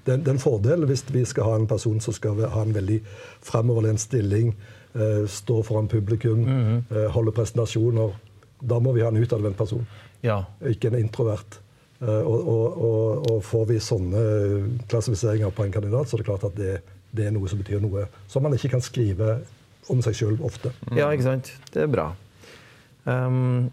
Det, 0.04 0.12
er- 0.14 0.16
det 0.18 0.28
er 0.28 0.32
en 0.36 0.38
fordel 0.42 0.86
hvis 0.88 1.04
vi 1.12 1.24
skal 1.24 1.44
ha 1.44 1.54
en 1.60 1.66
person 1.66 2.00
som 2.00 2.14
skal 2.16 2.40
ha 2.48 2.62
en 2.62 2.74
veldig 2.74 3.00
fremoverlent 3.42 4.00
stilling, 4.00 4.54
eh, 4.94 5.26
stå 5.28 5.62
foran 5.64 5.88
publikum, 5.88 6.46
eh, 6.90 7.08
holde 7.14 7.32
presentasjoner. 7.32 8.12
Da 8.62 8.78
må 8.78 8.92
vi 8.92 9.00
ha 9.02 9.08
en 9.08 9.16
utadvendt 9.22 9.56
person 9.56 9.86
Ja. 10.22 10.42
ikke 10.66 10.88
en 10.92 10.98
introvert. 11.04 11.58
Eh, 12.02 12.06
Og, 12.08 12.48
og, 12.48 12.82
og, 12.82 13.30
og 13.30 13.42
får 13.44 13.66
vi 13.68 13.78
sånne 13.78 14.80
klassifiseringer 14.88 15.50
på 15.50 15.64
en 15.64 15.72
kandidat, 15.72 16.08
så 16.08 16.16
er 16.16 16.18
det 16.22 16.26
klart 16.26 16.44
at 16.44 16.56
det, 16.56 16.80
det 17.12 17.26
er 17.26 17.30
noe 17.30 17.48
som 17.48 17.58
betyr 17.58 17.80
noe 17.80 18.06
som 18.28 18.42
man 18.42 18.52
ikke 18.56 18.70
kan 18.70 18.80
skrive 18.80 19.38
om 19.90 20.00
seg 20.02 20.14
sjøl 20.14 20.38
ofte. 20.44 20.72
Ja, 20.96 21.10
ikke 21.10 21.22
sant? 21.26 21.52
Det 21.74 21.82
er 21.82 21.86
bra. 21.92 22.12
Um, 23.04 23.70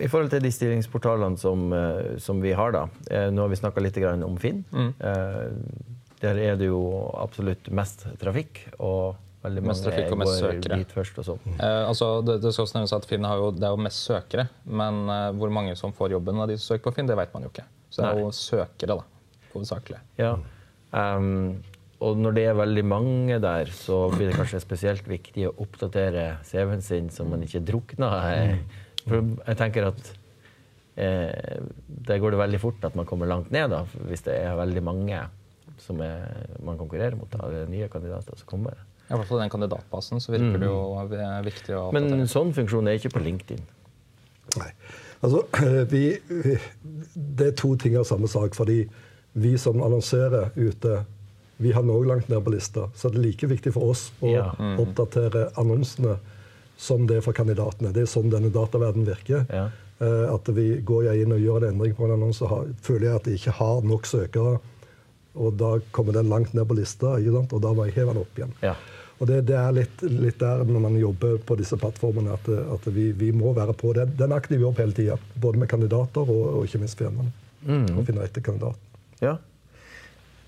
I 0.00 0.08
forhold 0.08 0.30
til 0.32 0.42
de 0.44 0.50
stillingsportalene 0.54 1.38
som, 1.40 1.66
eh, 1.76 2.16
som 2.22 2.40
vi 2.42 2.52
har, 2.56 2.72
da. 2.72 2.86
eh, 3.10 3.28
Nå 3.30 3.42
har 3.44 3.48
vi 3.52 3.58
snakka 3.60 3.80
litt 3.84 3.98
om 4.24 4.36
Finn. 4.40 4.64
Mm. 4.72 4.94
der 6.20 6.36
er 6.36 6.56
det 6.60 6.66
jo 6.68 6.80
absolutt 7.16 7.70
mest 7.72 8.04
trafikk, 8.20 8.58
og 8.78 9.16
veldig 9.42 9.62
Mest 9.64 9.84
mange 9.86 9.96
trafikk 9.96 10.12
og 10.12 10.18
mest 10.20 10.38
søkere. 10.42 10.76
dit 10.82 10.90
først. 10.92 11.18
og 11.18 11.24
sånn. 11.24 11.54
Eh, 11.58 11.88
altså, 11.88 12.08
det, 12.26 12.40
det 12.42 12.52
skal 12.52 12.66
også 12.66 12.76
nevnes 12.78 12.92
at 12.92 13.06
Finn 13.08 13.24
har 13.24 13.36
jo, 13.40 13.50
det 13.56 13.64
er 13.64 13.72
jo 13.76 13.80
mest 13.86 14.04
søkere, 14.04 14.48
men 14.66 15.00
eh, 15.08 15.30
hvor 15.40 15.50
mange 15.50 15.76
som 15.80 15.92
får 15.96 16.12
jobben 16.16 16.40
av 16.40 16.48
de 16.48 16.58
som 16.60 16.74
søker 16.74 16.90
på 16.90 16.94
Finn, 16.98 17.08
det 17.08 17.16
vet 17.16 17.32
man 17.32 17.46
jo 17.48 17.52
ikke. 17.52 17.64
Så 17.90 18.02
det 18.02 18.10
er 18.10 18.14
Nei. 18.20 18.24
jo 18.26 18.34
søkere, 18.36 18.96
da, 19.00 19.48
hovedsakelig. 19.54 20.00
Ja. 20.20 20.34
Um, 20.92 21.62
og 22.00 22.16
når 22.16 22.32
det 22.36 22.44
er 22.48 22.54
veldig 22.56 22.84
mange 22.88 23.40
der, 23.42 23.68
så 23.76 24.06
blir 24.14 24.30
det 24.30 24.36
kanskje 24.38 24.60
spesielt 24.62 25.08
viktig 25.08 25.48
å 25.50 25.54
oppdatere 25.60 26.38
CV-en 26.48 26.80
sin, 26.84 27.10
så 27.12 27.26
man 27.28 27.42
ikke 27.44 27.60
drukner. 27.68 28.14
Eh, 28.30 28.54
For 29.06 29.22
jeg 29.46 29.56
tenker 29.60 29.88
at 29.90 30.12
eh, 31.00 31.60
der 32.08 32.20
går 32.22 32.34
det 32.34 32.40
veldig 32.42 32.60
fort 32.62 32.84
at 32.88 32.96
man 32.98 33.06
kommer 33.08 33.28
langt 33.30 33.50
ned, 33.54 33.70
da, 33.72 33.84
hvis 34.08 34.24
det 34.26 34.36
er 34.42 34.56
veldig 34.58 34.82
mange 34.86 35.22
som 35.80 36.00
er, 36.04 36.26
man 36.62 36.76
konkurrerer 36.80 37.16
mot. 37.16 37.30
Da, 37.32 37.46
det 37.48 37.62
er 37.64 37.70
nye 37.72 37.88
kandidater 37.92 38.36
som 38.36 38.48
kommer. 38.50 38.76
I 39.10 39.16
hvert 39.16 39.26
fall 39.26 39.40
den 39.42 39.50
kandidatbasen 39.50 40.20
så 40.22 40.30
virker 40.34 40.60
det 40.60 40.68
jo 40.68 40.80
eh, 41.02 41.38
viktig 41.46 41.74
å 41.74 41.86
Men 41.96 42.10
en 42.14 42.28
sånn 42.30 42.52
funksjon 42.54 42.86
er 42.90 42.98
ikke 43.00 43.14
på 43.16 43.22
LinkedIn. 43.24 43.62
Nei. 44.60 44.68
Altså, 45.24 45.40
vi, 45.94 46.04
vi, 46.28 46.58
det 47.14 47.48
er 47.52 47.56
to 47.58 47.72
ting 47.80 47.96
av 47.98 48.06
samme 48.08 48.28
sak. 48.30 48.54
Fordi 48.58 48.84
vi 49.40 49.54
som 49.58 49.80
annonserer 49.82 50.52
ute, 50.56 51.00
vi 51.60 51.72
har 51.76 51.84
noe 51.86 52.06
langt 52.06 52.28
ned 52.30 52.40
på 52.46 52.52
lista. 52.54 52.86
Så 52.96 53.10
det 53.10 53.18
er 53.20 53.26
like 53.30 53.50
viktig 53.50 53.72
for 53.74 53.90
oss 53.94 54.06
å 54.22 54.30
Ja. 54.32 54.46
oppdatere 54.80 55.48
annonsene 55.60 56.18
som 56.80 57.04
det 57.08 57.18
er 57.20 57.24
for 57.26 57.36
kandidatene. 57.36 57.90
Det 57.92 58.06
er 58.06 58.08
sånn 58.10 58.30
denne 58.32 58.48
dataverdenen 58.54 59.04
virker. 59.10 59.42
Ja. 59.52 59.66
Eh, 60.00 60.26
At 60.32 60.48
vi 60.56 60.78
går 60.80 61.10
jeg 61.10 61.26
inn 61.26 61.34
og 61.36 61.42
gjør 61.44 61.66
en 61.66 61.74
endring 61.74 61.92
på 61.98 62.06
en 62.08 62.14
annonse, 62.16 62.48
føler 62.80 63.10
jeg 63.10 63.18
at 63.20 63.26
jeg 63.28 63.40
ikke 63.42 63.56
har 63.58 63.82
nok 63.84 64.08
søkere. 64.08 64.54
Og 65.40 65.52
da 65.60 65.74
kommer 65.94 66.16
den 66.16 66.30
langt 66.32 66.54
ned 66.56 66.66
på 66.66 66.74
lista, 66.78 67.12
og 67.20 67.60
da 67.62 67.70
må 67.76 67.84
jeg 67.86 67.94
heve 68.00 68.14
den 68.14 68.22
opp 68.24 68.38
igjen. 68.40 68.54
Ja. 68.64 68.72
Og 69.20 69.28
det, 69.28 69.42
det 69.50 69.54
er 69.60 69.74
litt, 69.76 70.00
litt 70.08 70.38
der 70.40 70.64
når 70.64 70.80
man 70.86 70.96
jobber 70.96 71.36
på 71.44 71.54
disse 71.60 71.76
plattformene, 71.76 72.32
at, 72.38 72.48
at 72.48 72.88
vi, 72.96 73.10
vi 73.12 73.28
må 73.36 73.52
være 73.54 73.74
på 73.76 73.92
det. 73.94 74.08
Det 74.16 74.24
er 74.24 74.30
en 74.32 74.38
aktiv 74.38 74.64
jobb 74.64 74.80
hele 74.80 74.96
tida, 74.96 75.18
både 75.36 75.60
med 75.60 75.68
kandidater 75.68 76.24
og, 76.24 76.42
og 76.56 76.64
ikke 76.66 76.80
minst 76.80 76.96
firmaene. 76.98 77.30
Å 77.68 78.06
finne 78.08 78.24
rette 78.24 78.40
kandidat. 78.42 78.80
ja. 79.20 79.36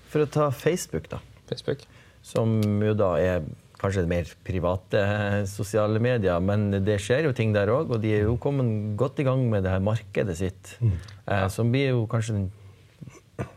For 0.09 0.21
å 0.25 0.29
ta 0.29 0.49
Facebook, 0.53 1.07
da. 1.09 1.17
Facebook. 1.49 1.85
Som 2.25 2.59
jo 2.85 2.91
da 2.97 3.13
er 3.21 3.45
kanskje 3.83 4.05
mer 4.09 4.29
private 4.47 4.99
eh, 5.03 5.37
sosiale 5.49 5.99
medier, 6.03 6.39
men 6.43 6.69
det 6.85 6.97
skjer 7.03 7.27
jo 7.27 7.33
ting 7.35 7.53
der 7.55 7.69
òg. 7.73 7.91
Og 7.93 8.01
de 8.03 8.13
er 8.17 8.25
jo 8.29 8.37
kommet 8.41 8.95
godt 8.99 9.19
i 9.19 9.27
gang 9.27 9.43
med 9.51 9.65
det 9.67 9.73
her 9.75 9.83
markedet 9.83 10.37
sitt, 10.39 10.75
eh, 10.81 11.47
som 11.51 11.71
blir 11.73 11.91
jo 11.93 12.05
kanskje 12.11 12.37
den 12.39 12.51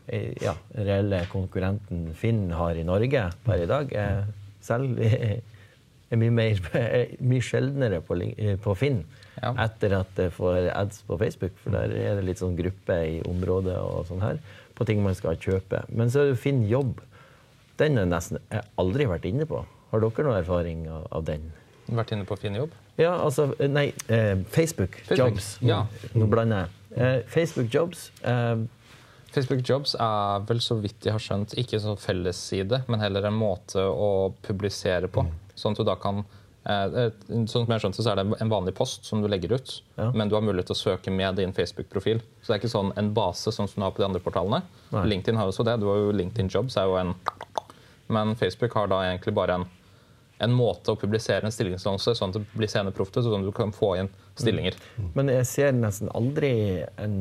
eh, 0.09 0.33
ja, 0.43 0.55
reelle 0.75 1.23
konkurrenten 1.33 2.09
Finn 2.19 2.49
har 2.57 2.77
i 2.79 2.85
Norge 2.87 3.29
per 3.47 3.63
i 3.63 3.69
dag. 3.71 3.93
Eh, 3.95 4.25
selv 4.67 4.99
er 6.11 6.19
mye, 6.21 6.33
mer, 6.35 6.61
er 6.79 7.15
mye 7.23 7.45
sjeldnere 7.45 8.03
på, 8.07 8.19
eh, 8.35 8.57
på 8.63 8.75
Finn 8.79 9.05
Ja. 9.37 9.51
etter 9.67 9.93
at 9.99 10.15
det 10.17 10.31
får 10.33 10.71
ads 10.73 11.03
på 11.05 11.19
Facebook, 11.21 11.53
for 11.61 11.75
der 11.77 11.93
er 11.93 12.15
det 12.17 12.23
litt 12.25 12.41
sånn 12.41 12.55
gruppe 12.57 12.95
i 13.05 13.19
området 13.29 13.75
og 13.77 14.07
sånn 14.09 14.23
her, 14.25 14.39
på 14.75 14.87
ting 14.89 15.03
man 15.05 15.15
skal 15.19 15.37
kjøpe. 15.37 15.83
Men 15.93 16.09
så 16.09 16.23
er 16.23 16.31
det 16.31 16.39
Finn 16.41 16.63
jobb. 16.71 17.03
Den 17.77 17.99
har 17.99 18.07
jeg 18.07 18.13
nesten 18.15 18.39
aldri 18.81 19.05
vært 19.11 19.29
inne 19.29 19.45
på. 19.45 19.61
Har 19.97 20.05
dere 20.05 20.27
noe 20.29 20.39
erfaring 20.43 20.87
av, 20.93 21.07
av 21.17 21.25
den? 21.25 21.49
Vært 21.89 22.13
inne 22.13 22.27
på 22.29 22.37
Finn 22.41 22.57
jobb. 22.59 22.73
Ja, 22.99 23.15
altså 23.23 23.51
Nei, 23.71 23.93
eh, 24.13 24.37
Facebook, 24.53 24.97
Facebook, 25.07 25.37
Jobs. 25.39 25.53
ja. 25.65 25.85
Nå 26.15 26.27
blander 26.33 26.67
jeg. 26.67 26.73
Eh, 26.97 27.19
Facebook 27.29 27.69
Jobs 27.73 28.07
eh, 28.25 28.57
Facebook 29.33 29.61
Jobs 29.69 29.93
er 30.01 30.45
vel, 30.49 30.61
så 30.65 30.79
vidt 30.81 31.05
jeg 31.05 31.13
har 31.13 31.21
skjønt, 31.21 31.53
ikke 31.61 31.77
en 31.77 31.83
sånn 31.91 31.99
fellesside, 32.01 32.79
men 32.89 33.03
heller 33.03 33.27
en 33.29 33.37
måte 33.37 33.83
å 33.85 34.33
publisere 34.47 35.11
på. 35.13 35.27
Sånn 35.59 35.77
at 35.77 35.83
du 35.83 35.85
da 35.85 35.95
kan 36.01 36.23
eh, 36.65 36.97
eh, 37.05 37.11
Sånn 37.29 37.47
som 37.51 37.67
jeg 37.69 37.75
har 37.75 37.83
skjønt 37.85 37.99
det, 38.01 38.05
så 38.07 38.15
er 38.15 38.23
det 38.23 38.41
en 38.41 38.51
vanlig 38.53 38.75
post 38.79 39.05
som 39.05 39.21
du 39.23 39.29
legger 39.29 39.53
ut, 39.59 39.75
Ja. 40.01 40.09
men 40.17 40.29
du 40.33 40.35
har 40.39 40.43
mulighet 40.47 40.71
til 40.73 40.79
å 40.79 40.81
søke 40.81 41.13
med 41.13 41.37
din 41.37 41.53
Facebook-profil. 41.53 42.23
Så 42.43 42.49
det 42.49 42.57
er 42.57 42.63
ikke 42.65 42.73
sånn 42.79 42.95
en 42.97 43.13
base 43.15 43.53
sånn 43.53 43.69
som 43.69 43.83
du 43.83 43.85
har 43.87 43.93
på 43.93 44.01
de 44.03 44.09
andre 44.09 44.25
portalene. 44.25 44.63
Nei. 44.95 45.05
LinkedIn 45.13 45.37
har 45.37 45.53
også 45.53 45.65
det. 45.69 45.77
Du 45.85 45.87
har 45.93 46.01
jo 46.01 46.13
LinkedIn 46.17 46.49
Jobs 46.57 46.77
er 46.81 46.89
jo 46.89 46.97
en 47.03 47.15
Men 48.09 48.37
Facebook 48.39 48.73
har 48.79 48.87
da 48.87 49.01
egentlig 49.03 49.35
bare 49.35 49.55
en, 49.61 49.65
en 50.45 50.53
måte 50.53 50.93
å 50.93 50.99
publisere 51.01 51.49
en 51.49 51.55
stillingsannonse 51.55 52.13
sånn 52.19 52.35
at 52.35 52.39
det 52.39 52.45
blir 52.53 52.71
senere 52.71 52.95
proft 52.97 53.17
sånn 53.17 53.41
at 53.41 53.49
du 53.49 53.55
kan 53.57 53.73
få 53.75 53.95
inn 54.01 54.11
stillinger. 54.37 54.77
Men 55.17 55.31
jeg 55.33 55.49
ser 55.49 55.73
nesten 55.77 56.11
aldri 56.17 56.85
en 57.01 57.17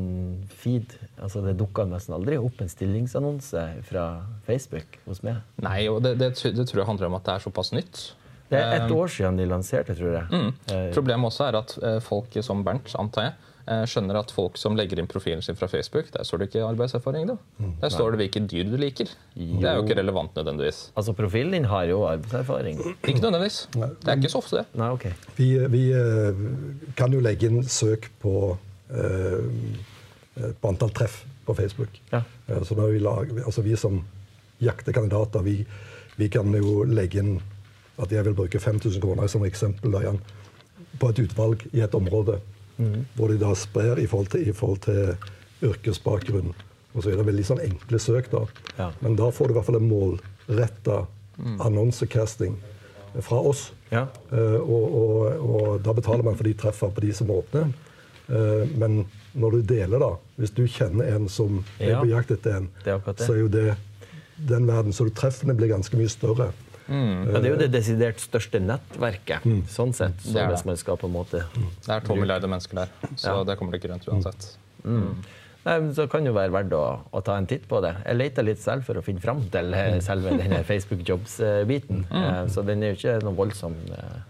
feed 0.52 0.92
altså 1.16 1.40
Det 1.46 1.54
dukker 1.56 1.88
nesten 1.88 2.12
aldri 2.16 2.36
opp 2.36 2.60
en 2.60 2.68
stillingsannonse 2.68 3.64
fra 3.88 4.06
Facebook 4.48 4.98
hos 5.06 5.22
meg. 5.24 5.40
Nei, 5.64 5.86
og 5.88 6.02
det, 6.04 6.18
det, 6.20 6.34
det 6.36 6.68
tror 6.68 6.82
jeg 6.82 6.90
handler 6.90 7.08
om 7.08 7.18
at 7.18 7.24
det 7.28 7.36
er 7.38 7.46
såpass 7.46 7.72
nytt. 7.72 8.04
Det 8.50 8.58
er 8.60 8.76
ett 8.76 8.90
Um, 8.90 8.96
år 9.00 9.08
siden 9.10 9.38
de 9.40 9.46
lanserte, 9.50 9.94
tror 9.98 10.12
jeg. 10.12 10.26
Mm. 10.30 10.92
Problemet 10.94 11.32
også 11.32 11.48
er 11.48 11.58
at 11.58 11.72
eh, 11.82 11.96
folk 12.04 12.36
som 12.46 12.62
Bernt, 12.66 12.92
antar 12.98 13.24
jeg, 13.24 13.32
eh, 13.32 13.45
skjønner 13.66 14.14
at 14.20 14.30
folk 14.30 14.54
som 14.60 14.76
legger 14.78 15.00
inn 15.02 15.08
profilen 15.10 15.40
sin 15.42 15.56
fra 15.58 15.66
Facebook, 15.66 16.06
der 16.14 16.22
står 16.22 16.38
det 16.38 16.46
ikke 16.50 16.62
arbeidserfaring. 16.68 17.26
da. 17.26 17.36
Der 17.82 17.90
står 17.90 18.12
det 18.14 18.20
hvilke 18.20 18.42
dyr 18.46 18.68
du 18.70 18.76
liker. 18.78 19.10
Det 19.34 19.64
er 19.66 19.80
jo 19.80 19.82
ikke 19.82 19.96
relevant 19.98 20.34
nødvendigvis. 20.38 20.92
altså, 20.96 21.12
profilen 21.18 21.52
din 21.56 21.64
har 21.64 21.84
jo 21.90 22.04
arbeidserfaring. 22.06 22.78
Ikke 23.02 23.20
nødvendigvis. 23.24 23.68
Det 23.74 24.06
er 24.08 24.16
ikke 24.20 24.30
så 24.30 24.38
ofte 24.38 24.56
det. 24.60 24.66
Nei, 24.78 24.90
ok. 24.94 25.06
Vi, 25.36 25.48
vi 25.74 25.82
eh, 25.92 26.44
kan 26.96 27.12
jo 27.12 27.20
legge 27.20 27.50
inn 27.50 27.62
søk 27.66 28.06
på, 28.22 28.56
eh, 28.90 30.52
på 30.60 30.68
antall 30.70 30.90
treff 30.94 31.24
på 31.46 31.54
Facebook. 31.58 31.98
Ja. 32.12 32.22
Eh, 32.48 32.62
Så 32.62 32.74
vi, 32.78 32.98
lager, 33.02 33.42
altså 33.44 33.62
vi 33.66 33.74
som 33.76 34.04
jakter 34.62 34.92
kandidater, 34.92 35.42
vi, 35.42 35.66
vi 36.16 36.28
kan 36.28 36.54
jo 36.54 36.84
legge 36.84 37.18
inn 37.18 37.40
at 37.98 38.12
jeg 38.12 38.24
vil 38.24 38.34
bruke 38.36 38.58
5000 38.60 39.00
kroner 39.02 39.26
som 39.26 39.44
eksempel 39.44 39.90
da, 39.90 40.12
på 41.00 41.08
et 41.10 41.18
utvalg 41.18 41.62
i 41.72 41.80
et 41.80 41.94
område. 41.94 42.38
Hvor 43.16 43.32
de 43.32 43.40
da 43.40 43.54
sprer 43.56 43.98
i 44.02 44.06
forhold 44.06 44.32
til, 44.34 44.48
i 44.48 44.52
forhold 44.52 44.82
til 44.84 45.16
yrkesbakgrunn. 45.66 46.54
Og 46.94 47.02
så 47.02 47.10
er 47.10 47.20
det 47.20 47.26
veldig 47.28 47.44
sånn 47.44 47.62
enkle 47.64 48.00
søk, 48.00 48.30
da. 48.32 48.44
Ja. 48.78 48.90
Men 49.00 49.16
da 49.18 49.30
får 49.32 49.48
du 49.48 49.54
i 49.54 49.56
hvert 49.58 49.68
fall 49.68 49.80
en 49.80 49.90
målretta 49.90 51.02
annonsecasting 51.64 52.56
fra 53.20 53.40
oss. 53.40 53.70
Ja. 53.88 54.06
Uh, 54.32 54.60
og, 54.60 54.96
og, 55.00 55.48
og 55.48 55.66
da 55.84 55.94
betaler 55.96 56.26
man 56.26 56.36
for 56.36 56.48
de 56.48 56.56
treffer 56.58 56.92
på 56.92 57.04
de 57.04 57.12
som 57.16 57.30
åpner. 57.32 57.68
Uh, 58.26 58.64
men 58.76 59.04
når 59.36 59.58
du 59.58 59.66
deler, 59.76 60.00
da 60.02 60.16
Hvis 60.40 60.50
du 60.56 60.64
kjenner 60.66 61.06
en 61.14 61.28
som 61.30 61.60
er 61.78 61.94
på 62.00 62.08
jakt 62.10 62.32
etter 62.34 62.56
en, 62.56 62.70
er 62.84 62.98
så 63.20 63.34
er 63.34 63.42
jo 63.44 63.50
det 63.52 63.76
den 64.36 64.66
verden. 64.68 64.92
Så 64.92 65.06
treffene 65.16 65.54
blir 65.56 65.70
ganske 65.72 65.96
mye 65.96 66.10
større. 66.12 66.50
Men 66.88 67.32
det 67.34 67.44
er 67.44 67.50
jo 67.54 67.58
det 67.64 67.70
desidert 67.72 68.20
største 68.22 68.60
nettverket, 68.62 69.42
sånn 69.68 69.92
sett. 69.96 70.20
Så 70.22 70.32
Det 70.36 70.42
er 70.42 70.48
det. 70.54 70.64
man 70.66 70.76
skal 70.76 70.96
på 70.96 71.06
en 71.08 71.12
måte 71.16 71.42
Det 71.86 71.90
er 71.90 72.00
to 72.00 72.14
milliarder 72.14 72.48
mennesker 72.48 72.74
der, 72.84 72.88
så 73.16 73.32
Ja. 73.38 73.44
det 73.44 73.56
kommer 73.58 73.72
det 73.72 73.82
ikke 73.82 73.90
rundt 73.92 74.06
uansett. 74.08 74.56
Nei, 75.66 75.80
men 75.80 75.92
Så 75.94 76.06
kan 76.08 76.22
det 76.22 76.30
jo 76.30 76.34
være 76.36 76.52
verdt 76.54 76.70
å, 76.78 77.00
å 77.12 77.20
ta 77.24 77.36
en 77.36 77.46
titt 77.46 77.66
på 77.68 77.80
det. 77.82 77.96
Jeg 78.06 78.16
leita 78.16 78.42
litt 78.46 78.58
selv 78.62 78.84
for 78.86 78.94
å 78.94 79.02
finne 79.02 79.20
fram 79.20 79.40
til 79.50 79.74
eh, 79.74 79.98
selve 80.00 80.36
denne 80.38 80.62
Facebook 80.64 81.02
Jobs-biten. 81.08 82.04
Eh, 82.10 82.46
Så 82.54 82.62
den 82.64 82.82
er 82.84 82.94
jo 82.94 82.98
ikke 83.00 83.22
noe 83.24 83.34
voldsomt 83.34 83.90
eh, 83.90 84.20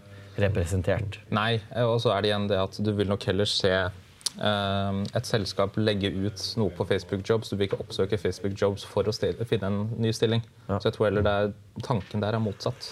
representert. 0.41 1.19
Nei, 1.29 1.59
og 1.83 1.99
så 2.01 2.15
er 2.17 2.21
det 2.25 2.31
igjen 2.31 2.47
det 2.49 2.57
at 2.57 2.79
du 2.81 2.91
vil 2.97 3.07
nok 3.07 3.23
heller 3.29 3.45
se 3.45 3.69
et 4.37 5.25
selskap 5.25 5.77
legge 5.81 6.11
ut 6.13 6.43
noe 6.61 6.69
på 6.77 6.85
Facebook 6.85 7.23
Jobs. 7.25 7.49
Du 7.49 7.55
vil 7.57 7.65
ikke 7.69 7.79
oppsøke 7.81 8.19
Facebook 8.21 8.53
Jobs 8.59 8.85
for 8.85 9.09
å 9.09 9.15
finne 9.49 9.71
en 9.71 9.79
ny 9.97 10.11
stilling. 10.13 10.43
Ja. 10.67 10.77
Så 10.77 10.91
jeg 10.91 10.97
tror 10.97 11.07
heller 11.09 11.25
det 11.25 11.33
er, 11.33 11.51
tanken 11.87 12.21
der 12.21 12.37
er 12.37 12.43
motsatt. 12.43 12.91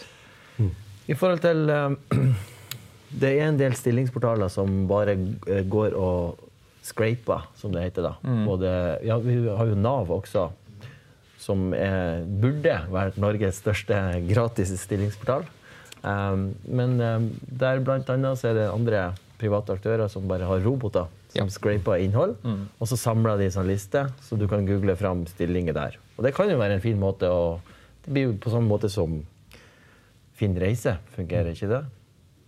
I 1.06 1.14
forhold 1.14 1.44
til 1.46 1.70
eh, 1.70 1.90
Det 3.22 3.30
er 3.30 3.46
en 3.48 3.60
del 3.60 3.76
stillingsportaler 3.78 4.50
som 4.52 4.88
bare 4.90 5.14
eh, 5.16 5.62
går 5.72 5.94
og 5.96 6.42
scraper, 6.84 7.46
som 7.58 7.72
det 7.74 7.86
heter. 7.86 8.10
da. 8.10 8.34
Både, 8.46 8.72
ja, 9.06 9.18
vi 9.22 9.38
har 9.48 9.70
jo 9.70 9.78
Nav 9.80 10.12
også, 10.12 10.50
som 11.42 11.70
er, 11.78 12.26
burde 12.42 12.76
vært 12.92 13.18
Norges 13.22 13.62
største 13.62 13.98
gratis 14.28 14.74
stillingsportal. 14.82 15.46
Um, 16.06 16.52
men 16.70 17.00
um, 17.02 17.30
der 17.50 17.80
blant 17.82 18.10
annet 18.14 18.38
så 18.38 18.52
er 18.52 18.60
det 18.60 18.68
andre 18.70 19.08
private 19.40 19.74
aktører 19.74 20.12
som 20.12 20.28
bare 20.30 20.46
har 20.46 20.62
roboter 20.62 21.10
som 21.36 21.50
scraper 21.52 22.02
innhold, 22.04 22.38
og 22.80 22.88
så 22.88 22.98
samler 23.00 23.38
de 23.40 23.50
en 23.50 23.56
sånn 23.58 23.68
liste, 23.70 24.06
så 24.24 24.38
du 24.40 24.48
kan 24.48 24.66
google 24.68 24.96
fram 25.00 25.26
stillinger 25.28 25.76
der. 25.76 25.98
Og 26.16 26.24
det 26.24 26.34
kan 26.36 26.50
jo 26.50 26.58
være 26.62 26.78
en 26.78 26.84
fin 26.84 27.00
måte 27.00 27.30
å 27.30 27.60
Det 28.06 28.14
blir 28.14 28.28
jo 28.28 28.34
på 28.38 28.52
samme 28.54 28.70
måte 28.70 28.86
som 28.94 29.24
Finn 30.38 30.54
reise, 30.60 30.98
fungerer 31.16 31.56
ikke 31.56 31.70
det? 31.72 31.80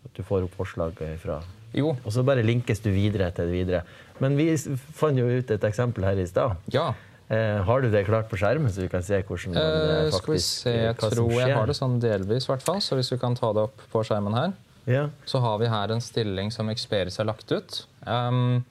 At 0.06 0.14
du 0.14 0.22
får 0.28 0.44
opp 0.46 0.54
forslag 0.60 1.00
fra 1.22 1.40
Jo, 1.74 1.96
Og 2.04 2.12
så 2.14 2.24
bare 2.24 2.44
linkes 2.46 2.80
du 2.84 2.92
videre 2.92 3.32
til 3.32 3.48
det 3.50 3.56
videre. 3.56 3.82
Men 4.20 4.38
vi 4.38 4.52
fant 4.94 5.18
jo 5.18 5.26
ut 5.26 5.52
et 5.52 5.64
eksempel 5.64 6.06
her 6.08 6.20
i 6.20 6.28
stad. 6.28 6.58
ja. 6.74 6.94
Eh, 7.28 7.58
har 7.60 7.82
du 7.82 7.90
det 7.92 8.06
klart 8.08 8.30
på 8.32 8.38
skjermen, 8.40 8.72
så 8.72 8.86
vi 8.86 8.88
kan 8.88 9.04
se 9.04 9.18
hvordan 9.20 9.52
man 9.52 9.60
eh, 9.60 10.06
Eh, 10.06 10.12
skal 10.16 10.34
vi 10.34 10.40
se, 10.40 10.72
eh, 10.72 10.86
jeg 10.86 10.96
tror 11.02 11.34
jeg 11.36 11.56
har 11.58 11.68
det 11.68 11.76
sånn 11.76 11.98
delvis, 12.00 12.48
i 12.48 12.52
hvert 12.54 12.64
fall. 12.64 12.80
Så 12.80 12.96
hvis 12.96 13.12
vi 13.12 13.18
kan 13.20 13.36
ta 13.36 13.50
det 13.52 13.66
opp 13.68 13.84
på 13.92 14.04
skjermen 14.08 14.38
her. 14.38 14.54
Ja. 14.88 15.10
Så 15.28 15.42
har 15.44 15.58
vi 15.60 15.68
her 15.68 15.92
en 15.92 16.00
stilling 16.00 16.54
som 16.56 16.72
Experis 16.72 17.20
har 17.20 17.28
lagt 17.28 17.52
ut. 17.52 17.82
Um, 18.08 18.64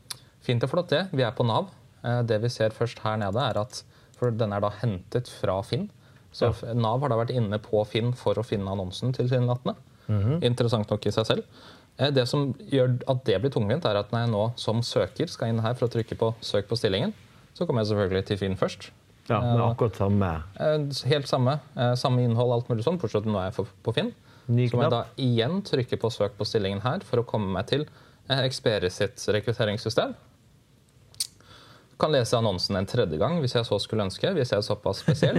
fint 0.47 0.65
og 0.67 0.71
flott, 0.73 0.89
det. 0.95 1.05
Vi 1.13 1.23
er 1.27 1.35
på 1.37 1.45
Nav. 1.47 1.69
Eh, 2.07 2.23
det 2.29 2.41
vi 2.45 2.49
ser 2.53 2.71
først 2.75 3.03
her 3.05 3.19
nede, 3.23 3.43
er 3.51 3.59
at 3.65 3.83
For 4.17 4.31
den 4.33 4.53
er 4.57 4.63
da 4.65 4.71
hentet 4.81 5.29
fra 5.29 5.59
Finn. 5.67 5.91
Så 6.33 6.49
ja. 6.65 6.73
Nav 6.77 7.03
har 7.05 7.11
da 7.13 7.19
vært 7.21 7.35
inne 7.37 7.59
på 7.61 7.83
Finn 7.89 8.15
for 8.17 8.39
å 8.41 8.45
finne 8.47 8.71
annonsen 8.73 9.13
tilsynelatende. 9.13 9.75
Interessant 10.47 10.89
nok 10.93 11.07
i 11.07 11.13
seg 11.13 11.27
selv. 11.29 11.45
Eh, 11.99 12.11
det 12.15 12.27
som 12.29 12.51
gjør 12.73 12.95
at 13.13 13.25
det 13.29 13.41
blir 13.43 13.53
tungvint, 13.53 13.85
er 13.89 13.99
at 14.01 14.13
når 14.13 14.25
jeg 14.25 14.33
nå 14.33 14.45
som 14.61 14.81
søker 14.85 15.29
skal 15.33 15.49
inn 15.53 15.61
her 15.65 15.75
for 15.77 15.89
å 15.89 15.93
trykke 15.93 16.17
på 16.21 16.35
'søk 16.41 16.69
på 16.69 16.77
stillingen', 16.81 17.13
så 17.55 17.67
kommer 17.67 17.83
jeg 17.85 17.91
selvfølgelig 17.93 18.27
til 18.27 18.39
Finn 18.39 18.57
først. 18.57 18.91
ja, 19.29 19.41
men 19.41 19.61
akkurat 19.61 19.97
samme 19.97 20.43
Eh, 20.61 21.09
Helt 21.11 21.27
samme. 21.27 21.61
eh, 21.77 21.95
Samme 21.95 22.23
innhold, 22.23 22.53
alt 22.53 22.69
mulig 22.69 22.85
sånn, 22.85 22.99
bortsett 22.99 23.25
fra 23.25 23.33
nå 23.33 23.39
er 23.41 23.51
jeg 23.51 23.67
på 23.83 23.95
Finn. 23.95 24.13
Ny 24.49 24.69
Så 24.69 24.77
må 24.77 24.83
jeg 24.83 24.91
da 24.91 25.05
igjen 25.19 25.63
trykke 25.63 25.99
på 25.99 26.11
søk 26.13 26.37
på 26.39 26.47
stillingen 26.47 26.81
her 26.83 27.01
for 27.01 27.19
å 27.19 27.27
komme 27.27 27.51
meg 27.53 27.67
til 27.67 27.87
eh, 28.31 28.45
Experis 28.47 28.93
sitt 28.95 29.17
rekrutteringssystem. 29.17 30.15
Kan 31.99 32.13
lese 32.13 32.37
annonsen 32.37 32.77
en 32.77 32.87
tredje 32.89 33.17
gang 33.21 33.39
hvis 33.41 33.55
jeg 33.57 33.65
så 33.69 33.79
skulle 33.81 34.05
ønske. 34.05 34.33
hvis 34.37 34.51
jeg 34.53 34.59
er 34.59 34.63
såpass 34.67 34.99
spesiell. 35.05 35.39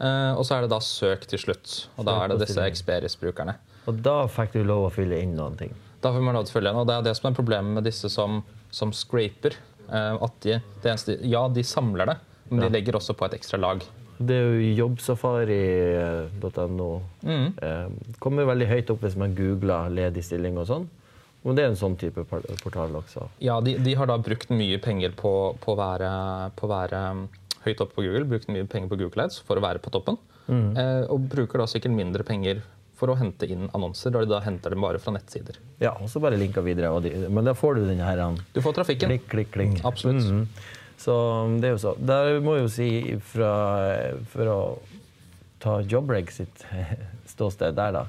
uh, 0.00 0.32
og 0.38 0.44
så 0.44 0.54
er 0.58 0.62
det 0.66 0.70
da 0.74 0.80
søk 0.84 1.24
til 1.30 1.38
slutt. 1.40 1.88
Og 1.96 2.04
da 2.08 2.18
er 2.24 2.28
det 2.34 2.40
disse. 2.44 2.60
Experis-brukerne. 2.60 3.54
Og 3.88 3.94
da 4.04 4.18
fikk 4.28 4.52
du 4.56 4.62
lov 4.64 4.88
å 4.88 4.92
fylle 4.92 5.16
inn 5.24 5.34
noen 5.36 5.56
ting. 5.60 5.72
Da 6.04 6.12
får 6.12 6.20
man 6.24 6.34
lov 6.36 6.44
til 6.44 6.52
å 6.52 6.56
følge 6.58 6.70
inn, 6.74 6.80
Og 6.82 6.86
det 6.88 6.94
er 6.98 7.02
det 7.08 7.16
som 7.16 7.30
er 7.30 7.34
problemet 7.36 7.72
med 7.78 7.84
disse 7.88 8.08
som, 8.12 8.42
som 8.70 8.92
scraper. 8.92 9.52
Uh, 9.88 10.16
at 10.24 10.32
de, 10.44 10.58
det 10.82 10.90
eneste, 10.92 11.16
ja, 11.24 11.46
de 11.48 11.62
samler 11.64 12.06
det, 12.12 12.16
men 12.50 12.60
Ja. 12.60 12.64
de 12.68 12.72
legger 12.76 12.96
også 13.00 13.12
på 13.16 13.24
et 13.28 13.34
ekstra 13.40 13.58
lag. 13.60 13.80
Det 14.18 14.34
er 14.36 14.60
jo 14.60 14.74
jobbsafari.no. 14.78 16.90
Mm. 17.26 17.48
Eh, 17.62 17.86
kommer 18.22 18.46
veldig 18.46 18.66
høyt 18.70 18.90
opp 18.94 19.00
hvis 19.02 19.16
man 19.18 19.34
googler 19.34 19.90
ledig 19.90 20.22
stilling 20.24 20.58
og 20.60 20.66
sånn. 20.70 20.84
Men 21.44 21.58
det 21.58 21.64
er 21.64 21.72
en 21.72 21.76
sånn 21.78 21.96
type 22.00 22.24
portal 22.26 22.94
også. 22.96 23.26
Ja, 23.44 23.58
de, 23.60 23.76
de 23.84 23.96
har 23.98 24.08
da 24.08 24.16
brukt 24.16 24.52
mye 24.52 24.78
penger 24.80 25.12
på, 25.18 25.32
på, 25.60 25.74
å 25.74 25.76
være, 25.76 26.12
være 26.56 27.00
um, 27.12 27.26
høyt 27.66 27.82
oppe 27.84 27.98
på 27.98 28.04
Google, 28.06 28.24
brukt 28.30 28.48
mye 28.52 28.64
penger 28.70 28.88
på 28.92 29.00
Google 29.02 29.26
Ads 29.26 29.42
for 29.44 29.60
å 29.60 29.64
være 29.64 29.82
på 29.84 29.92
toppen. 29.92 30.16
Eh, 30.48 31.04
og 31.08 31.28
bruker 31.32 31.60
da 31.60 31.66
sikkert 31.70 31.94
mindre 31.96 32.24
penger 32.26 32.62
for 32.98 33.10
å 33.10 33.16
hente 33.18 33.48
inn 33.50 33.66
annonser, 33.74 34.12
da 34.14 34.22
de 34.22 34.30
da 34.30 34.40
henter 34.44 34.74
dem 34.74 34.84
bare 34.84 35.00
fra 35.02 35.14
nettsider. 35.16 35.58
Ja, 35.82 35.94
og 35.98 36.08
så 36.12 36.22
bare 36.22 36.38
linker 36.40 36.64
videre. 36.64 36.92
Og 36.94 37.04
de, 37.04 37.12
men 37.28 37.48
da 37.48 37.56
får 37.58 37.78
du 37.80 37.86
den 37.88 38.02
her 38.04 38.22
han, 38.22 38.38
Du 38.54 38.60
får 38.64 38.78
trafikken. 38.80 39.10
klikk, 39.10 39.28
klikk, 39.32 39.52
klikk. 39.56 39.78
Absolutt. 39.84 40.24
Mm. 40.24 40.44
Så 41.00 41.14
det 41.60 41.68
er 41.68 41.74
jo 41.74 41.80
så. 41.82 41.94
Der 41.98 42.38
må 42.44 42.56
jeg 42.56 42.68
jo 42.68 42.72
si 42.72 42.90
fra, 43.32 43.54
For 44.32 44.52
å 44.52 44.58
ta 45.64 45.80
Jobreg 45.82 46.30
sitt 46.32 46.64
ståsted 47.32 47.74
der, 47.76 47.98
da, 47.98 48.04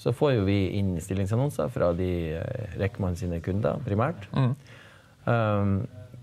så 0.00 0.14
får 0.16 0.38
jo 0.38 0.44
vi 0.48 0.58
inn 0.78 0.94
stillingsannonser 1.02 1.68
fra 1.74 1.90
de 1.96 2.10
eh, 2.40 3.14
sine 3.20 3.40
kunder, 3.44 3.80
primært. 3.84 4.24
Mm. 4.32 4.54
Um, 5.26 5.74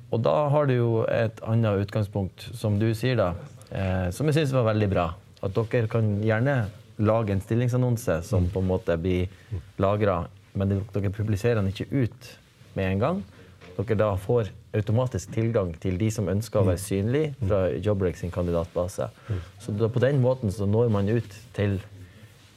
og 0.10 0.24
da 0.26 0.36
har 0.50 0.66
du 0.66 0.74
jo 0.74 0.90
et 1.12 1.42
annet 1.46 1.84
utgangspunkt, 1.84 2.50
som 2.58 2.80
du 2.80 2.90
sier, 2.98 3.20
da, 3.20 3.34
eh, 3.70 4.10
som 4.16 4.26
jeg 4.28 4.40
syns 4.40 4.56
var 4.56 4.70
veldig 4.72 4.90
bra. 4.90 5.08
At 5.46 5.54
dere 5.54 5.90
kan 5.92 6.16
gjerne 6.24 6.56
lage 6.98 7.36
en 7.36 7.44
stillingsannonse 7.44 8.22
som 8.26 8.48
på 8.50 8.64
en 8.64 8.70
måte 8.72 8.96
blir 8.98 9.28
lagra, 9.78 10.24
men 10.58 10.72
dere 10.74 11.12
publiserer 11.14 11.60
den 11.60 11.70
ikke 11.70 11.92
ut 11.92 12.32
med 12.74 12.96
en 12.96 13.04
gang. 13.04 13.20
Dere 13.78 14.00
da 14.00 14.08
får 14.18 14.50
automatisk 14.78 15.36
tilgang 15.36 15.76
til 15.82 16.00
de 16.02 16.10
som 16.14 16.32
ønsker 16.32 16.64
å 16.64 16.70
være 16.72 16.82
synlige 16.82 17.36
fra 17.44 17.62
Jobbreak 17.76 18.18
sin 18.18 18.34
kandidatbase. 18.34 19.12
Så 19.62 19.76
da, 19.78 19.92
på 19.92 20.02
den 20.02 20.24
måten 20.24 20.54
så 20.54 20.66
når 20.66 20.90
man 20.94 21.14
ut 21.14 21.38
til 21.54 21.78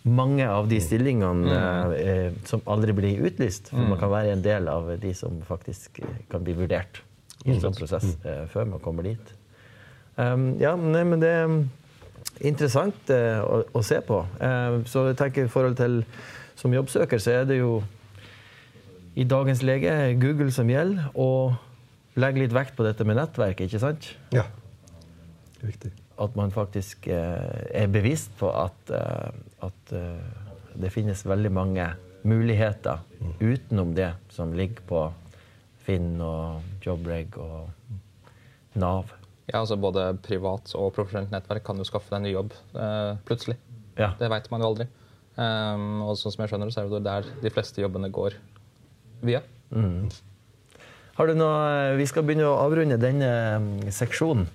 mange 0.03 0.47
av 0.49 0.69
de 0.71 0.79
stillingene 0.81 1.59
eh, 1.99 2.33
som 2.49 2.63
aldri 2.71 2.95
blir 2.97 3.27
utlyst. 3.29 3.69
For 3.73 3.85
man 3.85 4.01
kan 4.01 4.13
være 4.13 4.33
en 4.35 4.45
del 4.45 4.69
av 4.73 4.89
de 5.01 5.13
som 5.17 5.43
faktisk 5.49 6.01
kan 6.31 6.45
bli 6.47 6.57
vurdert 6.57 7.03
i 7.45 7.55
en 7.55 7.61
sånn 7.63 7.77
prosess 7.77 8.15
eh, 8.25 8.47
før 8.53 8.69
man 8.75 8.83
kommer 8.85 9.07
dit. 9.09 9.37
Um, 10.21 10.55
ja, 10.61 10.75
nei, 10.77 11.05
men 11.09 11.23
det 11.23 11.31
er 11.31 11.53
interessant 12.49 13.13
eh, 13.13 13.41
å, 13.41 13.63
å 13.77 13.85
se 13.85 14.01
på. 14.05 14.21
Eh, 14.41 14.81
så 14.91 15.07
jeg 15.11 15.19
tenker 15.21 15.47
i 15.47 15.53
forhold 15.53 15.79
til 15.81 16.03
som 16.61 16.75
jobbsøker, 16.77 17.21
så 17.23 17.41
er 17.41 17.49
det 17.49 17.61
jo 17.61 17.81
i 19.17 19.25
dagens 19.29 19.65
lege 19.67 19.95
Google 20.21 20.53
som 20.55 20.69
gjelder, 20.71 21.09
og 21.19 22.21
legge 22.21 22.45
litt 22.45 22.55
vekt 22.55 22.77
på 22.77 22.85
dette 22.87 23.07
med 23.09 23.19
nettverk, 23.19 23.65
ikke 23.65 23.81
sant? 23.83 24.13
Ja. 24.35 24.45
Det 25.57 25.65
er 25.65 25.73
viktig. 25.73 25.93
At 26.21 26.37
man 26.37 26.53
faktisk 26.53 27.09
eh, 27.09 27.83
er 27.83 27.91
bevisst 27.93 28.35
på 28.41 28.51
at, 28.53 28.93
eh, 28.93 29.31
at 29.65 29.95
eh, 29.97 30.51
det 30.81 30.93
finnes 30.93 31.25
veldig 31.27 31.53
mange 31.53 31.87
muligheter 32.29 33.01
utenom 33.41 33.95
det 33.97 34.13
som 34.33 34.53
ligger 34.53 34.85
på 34.89 35.07
Finn 35.87 36.21
og 36.21 36.85
Jobreg 36.85 37.39
og 37.41 37.71
Nav. 38.79 39.17
Ja, 39.51 39.63
altså 39.63 39.79
Både 39.81 40.13
privat 40.23 40.71
og 40.79 40.93
profesjonelt 40.95 41.33
nettverk 41.33 41.65
kan 41.67 41.81
jo 41.81 41.87
skaffe 41.89 42.13
deg 42.13 42.21
en 42.21 42.27
ny 42.29 42.35
jobb 42.35 42.55
eh, 42.77 43.13
plutselig. 43.27 43.57
Ja. 43.99 44.13
Det 44.21 44.29
veit 44.31 44.51
man 44.53 44.63
jo 44.63 44.71
aldri. 44.71 44.87
Um, 45.41 46.03
og 46.05 46.19
sånn 46.19 46.35
som 46.35 46.43
jeg 46.43 46.51
skjønner 46.53 46.73
så 46.75 46.83
er 46.83 46.91
det 46.91 47.01
der 47.07 47.29
de 47.41 47.53
fleste 47.55 47.81
jobbene 47.81 48.11
går 48.13 48.37
via. 49.25 49.41
Har 51.17 51.29
du 51.29 51.37
noe, 51.37 51.97
vi 51.99 52.07
skal 52.09 52.25
begynne 52.27 52.49
å 52.49 52.59
avrunde 52.61 52.99
denne 53.01 53.31
mm, 53.63 53.89
seksjonen. 53.95 54.47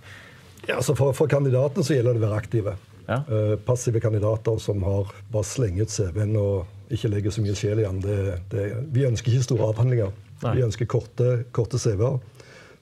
Ja, 0.67 0.81
så 0.81 0.95
for, 0.97 1.15
for 1.17 1.31
kandidatene 1.31 1.85
så 1.85 1.97
gjelder 1.97 2.17
det 2.17 2.23
å 2.23 2.27
være 2.27 2.41
aktive. 2.41 2.75
Ja. 3.05 3.19
Uh, 3.29 3.55
passive 3.65 4.01
kandidater 4.01 4.57
som 4.61 4.81
har 4.85 5.11
bare 5.33 5.45
slenger 5.45 5.85
ut 5.85 5.93
CV-en 5.93 6.37
og 6.41 6.93
ikke 6.93 7.11
legger 7.13 7.33
så 7.33 7.43
mye 7.45 7.57
sjel 7.57 7.81
i 7.81 7.85
den. 7.85 8.01
Det, 8.01 8.39
det, 8.53 8.65
vi 8.93 9.05
ønsker 9.07 9.33
ikke 9.33 9.49
store 9.49 9.69
avhandlinger. 9.73 10.13
Nei. 10.43 10.55
Vi 10.57 10.65
ønsker 10.65 10.89
korte, 10.89 11.29
korte 11.55 11.81
CV-er. 11.81 12.17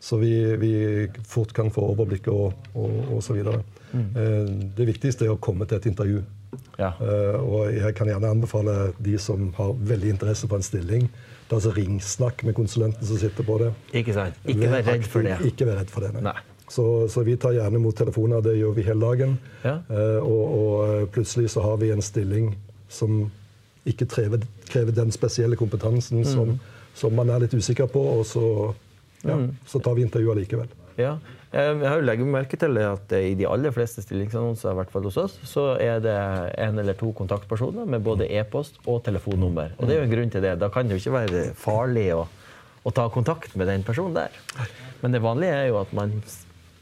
Så 0.04 0.18
vi, 0.20 0.34
vi 0.60 0.74
fort 1.28 1.54
kan 1.56 1.70
få 1.72 1.86
overblikk 1.94 2.28
og, 2.32 2.66
og, 2.76 2.96
og 3.16 3.22
så 3.24 3.38
videre. 3.38 3.62
Eh, 3.94 4.50
det 4.76 4.88
viktigste 4.90 5.28
er 5.28 5.36
å 5.36 5.40
komme 5.40 5.68
til 5.70 5.80
et 5.80 5.88
intervju. 5.88 6.24
Ja. 6.78 6.92
Uh, 7.00 7.38
og 7.40 7.74
jeg 7.74 7.96
kan 7.98 8.10
gjerne 8.10 8.34
anbefale 8.34 8.92
de 9.02 9.16
som 9.22 9.48
har 9.58 9.72
veldig 9.78 10.12
interesse 10.16 10.50
på 10.50 10.58
en 10.58 10.66
stilling, 10.66 11.08
altså 11.54 11.70
ringsnakk 11.74 12.44
med 12.48 12.56
konsulenten 12.58 13.06
som 13.06 13.20
sitter 13.22 13.46
på 13.46 13.60
det. 13.62 13.70
Ikke 13.94 14.16
sant? 14.16 14.38
Ikke 14.50 14.72
vær 14.72 14.86
redd 14.88 15.06
for 15.06 15.26
det. 15.26 15.38
Ikke 15.46 15.68
vær 15.70 15.80
redd 15.84 15.94
for 15.94 16.06
det, 16.06 16.14
nei. 16.16 16.24
Nei. 16.32 16.36
Så, 16.74 16.84
så 17.14 17.22
vi 17.28 17.36
tar 17.38 17.54
gjerne 17.54 17.78
imot 17.78 17.98
telefoner, 18.00 18.42
det 18.42 18.56
gjør 18.58 18.74
vi 18.78 18.86
hele 18.88 19.04
dagen. 19.06 19.34
Ja. 19.62 19.76
Uh, 19.92 20.20
og, 20.26 20.44
og 20.58 20.78
eh, 20.88 21.04
plutselig 21.14 21.52
så 21.54 21.62
har 21.66 21.78
vi 21.82 21.92
en 21.94 22.02
stilling 22.02 22.54
som 22.90 23.28
ikke 23.90 24.08
krever, 24.10 24.46
krever 24.72 24.96
den 24.96 25.12
spesielle 25.14 25.58
kompetansen 25.60 26.24
Mm. 26.24 26.30
som, 26.32 26.54
som 26.98 27.14
man 27.18 27.30
er 27.34 27.44
litt 27.44 27.54
usikker 27.54 27.90
på, 27.92 28.02
og 28.18 28.24
så, 28.26 28.46
ja, 29.28 29.36
så 29.70 29.82
tar 29.84 29.98
vi 30.00 30.06
intervjuer 30.08 30.40
likevel. 30.40 30.70
Ja. 30.98 31.18
Eh, 31.52 31.74
Jeg 31.82 31.90
har 31.90 32.00
jo 32.00 32.06
legger 32.08 32.30
merke 32.32 32.58
til 32.58 32.78
at 32.82 33.12
i 33.18 33.34
de 33.38 33.46
aller 33.50 33.74
fleste 33.76 34.02
stillingsannonser, 34.06 34.72
i 34.72 34.78
hvert 34.80 34.94
fall 34.94 35.06
hos 35.10 35.18
oss, 35.22 35.36
så 35.46 35.66
er 35.82 36.00
det 36.06 36.16
en 36.64 36.80
eller 36.82 36.98
to 36.98 37.12
kontaktpersoner 37.18 37.86
med 37.90 38.02
både 38.06 38.30
e-post 38.40 38.80
og 38.88 39.04
telefonnummer. 39.06 39.76
Og 39.78 39.86
det 39.90 39.98
er 39.98 40.02
jo 40.02 40.08
en 40.08 40.16
grunn 40.16 40.34
til 40.34 40.42
det. 40.48 40.56
Da 40.64 40.72
kan 40.74 40.88
det 40.90 40.96
jo 40.98 41.04
ikke 41.04 41.18
være 41.20 41.44
farlig 41.60 42.08
å, 42.16 42.24
å 42.88 42.96
ta 42.96 43.10
kontakt 43.14 43.54
med 43.60 43.70
den 43.70 43.84
personen 43.86 44.16
der. 44.18 44.34
Men 45.04 45.14
det 45.14 45.22
vanlige 45.22 45.60
er 45.60 45.70
jo 45.74 45.82
at 45.84 45.94
man 45.94 46.16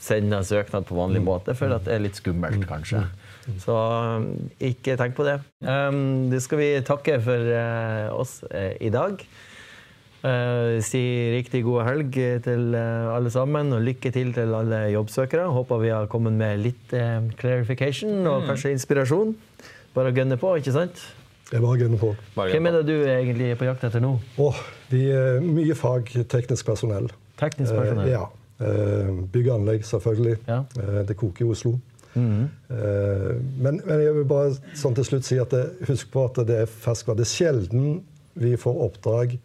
s- 0.01 0.11
en 0.17 0.33
søknad 0.43 0.87
på 0.89 0.97
vanlig 0.97 1.21
måte, 1.23 1.53
for 1.55 1.71
at 1.77 1.85
det 1.85 1.93
er 1.95 2.01
litt 2.03 2.17
skummelt, 2.17 2.65
kanskje. 2.67 3.03
Så 3.61 3.73
um, 3.75 4.25
ikke 4.61 4.97
tenk 4.99 5.15
på 5.17 5.23
det. 5.25 5.37
Um, 5.65 6.29
det 6.33 6.41
skal 6.43 6.59
vi 6.61 6.67
takke 6.85 7.19
for 7.25 7.47
uh, 7.53 8.09
oss 8.17 8.39
uh, 8.49 8.73
i 8.81 8.89
dag. 8.93 9.21
Uh, 10.21 10.77
si 10.85 10.99
riktig 11.33 11.63
god 11.65 11.81
helg 11.87 12.13
til 12.45 12.75
eh, 12.77 13.07
alle 13.09 13.31
sammen, 13.33 13.71
og 13.73 13.81
lykke 13.81 14.11
til 14.13 14.29
til 14.35 14.51
alle 14.53 14.83
jobbsøkere. 14.93 15.47
Håper 15.49 15.79
vi 15.81 15.89
har 15.89 16.05
kommet 16.11 16.35
med 16.37 16.59
litt 16.61 16.93
eh, 16.93 17.23
clarification 17.41 18.27
og 18.29 18.45
kanskje 18.45 18.75
inspirasjon. 18.75 19.33
Bare 19.95 20.11
å 20.11 20.15
gønne 20.15 20.37
på, 20.37 20.51
ikke 20.61 20.75
sant? 20.75 21.01
Det 21.49 21.57
er 21.57 21.63
bare 21.65 21.73
å 21.73 21.79
gunne 21.81 21.97
på. 21.99 22.11
Hvem 22.37 22.69
er 22.69 22.77
det 22.77 22.83
du 22.87 22.93
egentlig 23.09 23.49
er 23.51 23.57
på 23.59 23.65
jakt 23.67 23.81
etter 23.89 23.99
nå? 24.05 24.13
Åh, 24.39 24.61
vi 24.93 25.01
er 25.11 25.41
mye 25.43 25.73
fag, 25.75 26.13
teknisk 26.31 26.69
personell. 26.69 27.09
Teknisk 27.41 27.73
personell? 27.73 28.05
Eh, 28.05 28.13
ja. 28.13 28.21
Eh, 28.62 29.13
bygg 29.32 29.47
og 29.50 29.56
anlegg, 29.60 29.86
selvfølgelig. 29.88 30.36
Ja. 30.47 30.63
Eh, 30.80 31.02
det 31.08 31.17
koker 31.17 31.45
i 31.45 31.50
Oslo. 31.50 31.80
Mm 32.13 32.30
-hmm. 32.30 32.47
men, 33.58 33.82
men 33.86 34.02
jeg 34.02 34.15
vil 34.15 34.26
bare 34.26 34.56
sånn 34.76 34.95
til 34.95 35.06
slutt 35.06 35.24
si 35.24 35.38
at 35.39 35.50
det, 35.52 35.69
husk 35.88 36.12
på 36.12 36.26
at 36.26 36.47
det 36.47 36.58
er 36.62 36.65
ferskvare. 36.65 37.17
Det 37.17 37.21
er 37.21 37.36
sjelden 37.36 38.04
vi 38.34 38.58
får 38.58 38.82
oppdrag 38.84 39.39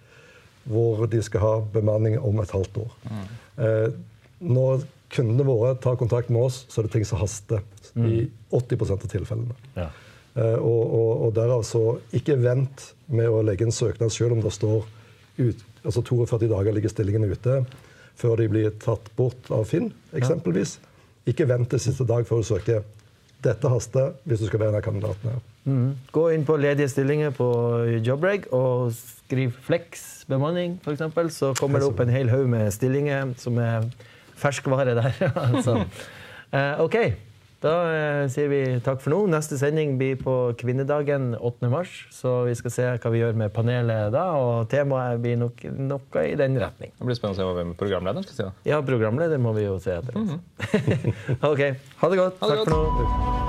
hvor 0.65 1.07
de 1.07 1.23
skal 1.23 1.41
ha 1.41 1.61
bemanning 1.61 2.19
om 2.19 2.41
et 2.41 2.51
halvt 2.51 2.77
år. 2.77 2.91
Mm. 3.05 3.93
når 4.41 4.83
kundene 5.11 5.45
våre 5.45 5.75
tar 5.75 5.97
kontakt 5.97 6.31
med 6.31 6.43
oss, 6.43 6.67
så 6.69 6.81
er 6.81 6.83
det 6.83 6.93
ting 6.93 7.05
som 7.05 7.19
haster. 7.19 7.61
I 7.95 8.29
80% 8.51 8.93
av 8.93 9.09
tilfellene. 9.09 9.55
Ja. 9.77 9.89
Og, 10.59 10.95
og, 10.95 11.23
og 11.27 11.35
derav 11.35 11.63
så 11.63 11.99
ikke 12.13 12.37
vent 12.43 12.95
med 13.07 13.29
å 13.29 13.43
legge 13.43 13.65
en 13.65 13.73
søknad 13.73 14.11
selv 14.11 14.33
om 14.33 14.41
det 14.43 14.53
står 14.53 14.85
ut, 15.37 15.65
altså 15.85 16.03
42 16.03 16.49
dager 16.49 16.73
ligger 16.73 16.89
stillingen 16.89 17.25
ute 17.25 17.65
før 18.17 18.41
de 18.41 18.49
blir 18.49 18.71
tatt 18.83 19.09
bort 19.17 19.51
av 19.53 19.67
Finn, 19.69 19.91
eksempelvis. 20.17 20.79
Ikke 21.29 21.47
vent 21.49 21.69
til 21.73 21.83
siste 21.83 22.07
dag 22.09 22.27
før 22.29 22.43
du 22.43 22.49
søker. 22.49 22.85
Dette 23.45 23.71
haster 23.71 24.15
hvis 24.25 24.43
du 24.43 24.49
skal 24.49 24.63
være 24.63 24.75
en 24.75 24.81
av 24.81 24.85
kandidatene. 24.87 25.39
Mhm. 25.67 25.89
Gå 26.15 26.29
inn 26.35 26.45
på 26.47 26.57
ledige 26.63 26.89
stillinger 26.89 27.33
på 27.35 27.49
Jobreg 28.07 28.47
og 28.55 28.93
skriv 28.95 29.53
'flex 29.67 30.25
bemanning', 30.31 30.79
f.eks. 30.85 31.35
Så 31.35 31.55
kommer 31.59 31.81
det 31.81 31.89
opp 31.89 32.01
en 32.01 32.09
hel 32.09 32.31
haug 32.31 32.47
med 32.49 32.71
stillinger 32.73 33.35
som 33.37 33.59
er 33.59 33.91
ferskvare 34.37 34.95
der. 34.95 35.13
altså. 35.53 35.85
Eh, 36.55 36.79
OK. 36.81 36.95
Da 37.65 37.73
eh, 37.89 38.23
sier 38.33 38.51
vi 38.53 38.61
takk 38.85 39.01
for 39.05 39.15
nå. 39.15 39.23
Neste 39.33 39.59
sending 39.61 39.97
blir 40.01 40.19
på 40.21 40.35
kvinnedagen 40.61 41.33
8. 41.39 41.71
mars. 41.73 41.95
Så 42.15 42.43
vi 42.49 42.55
skal 42.59 42.75
se 42.75 42.91
hva 42.93 43.13
vi 43.15 43.23
gjør 43.23 43.39
med 43.41 43.55
panelet 43.57 44.13
da, 44.15 44.27
og 44.37 44.69
temaet 44.73 45.23
blir 45.25 45.41
nok 45.41 45.65
noe 45.79 46.27
i 46.27 46.37
den 46.39 46.61
retning. 46.61 46.93
Det 46.99 47.09
blir 47.09 47.19
spennende 47.19 47.39
å 47.39 47.41
se 47.41 47.49
hva 47.49 47.57
hvem 47.61 47.75
programlederen 47.81 48.29
skal 48.29 48.37
si. 48.39 48.47
da. 48.47 48.71
Ja, 48.75 48.83
programleder 48.87 49.41
må 49.43 49.57
vi 49.57 49.67
jo 49.67 49.81
se 49.83 49.97
etter. 49.97 50.17
OK. 51.51 51.67
Ha 52.03 52.13
det 52.13 52.23
godt. 52.23 52.41
Ha 52.43 52.53
det 52.53 52.63
takk 52.63 52.65
godt. 52.65 52.71
for 52.71 52.77
nå. 52.77 53.46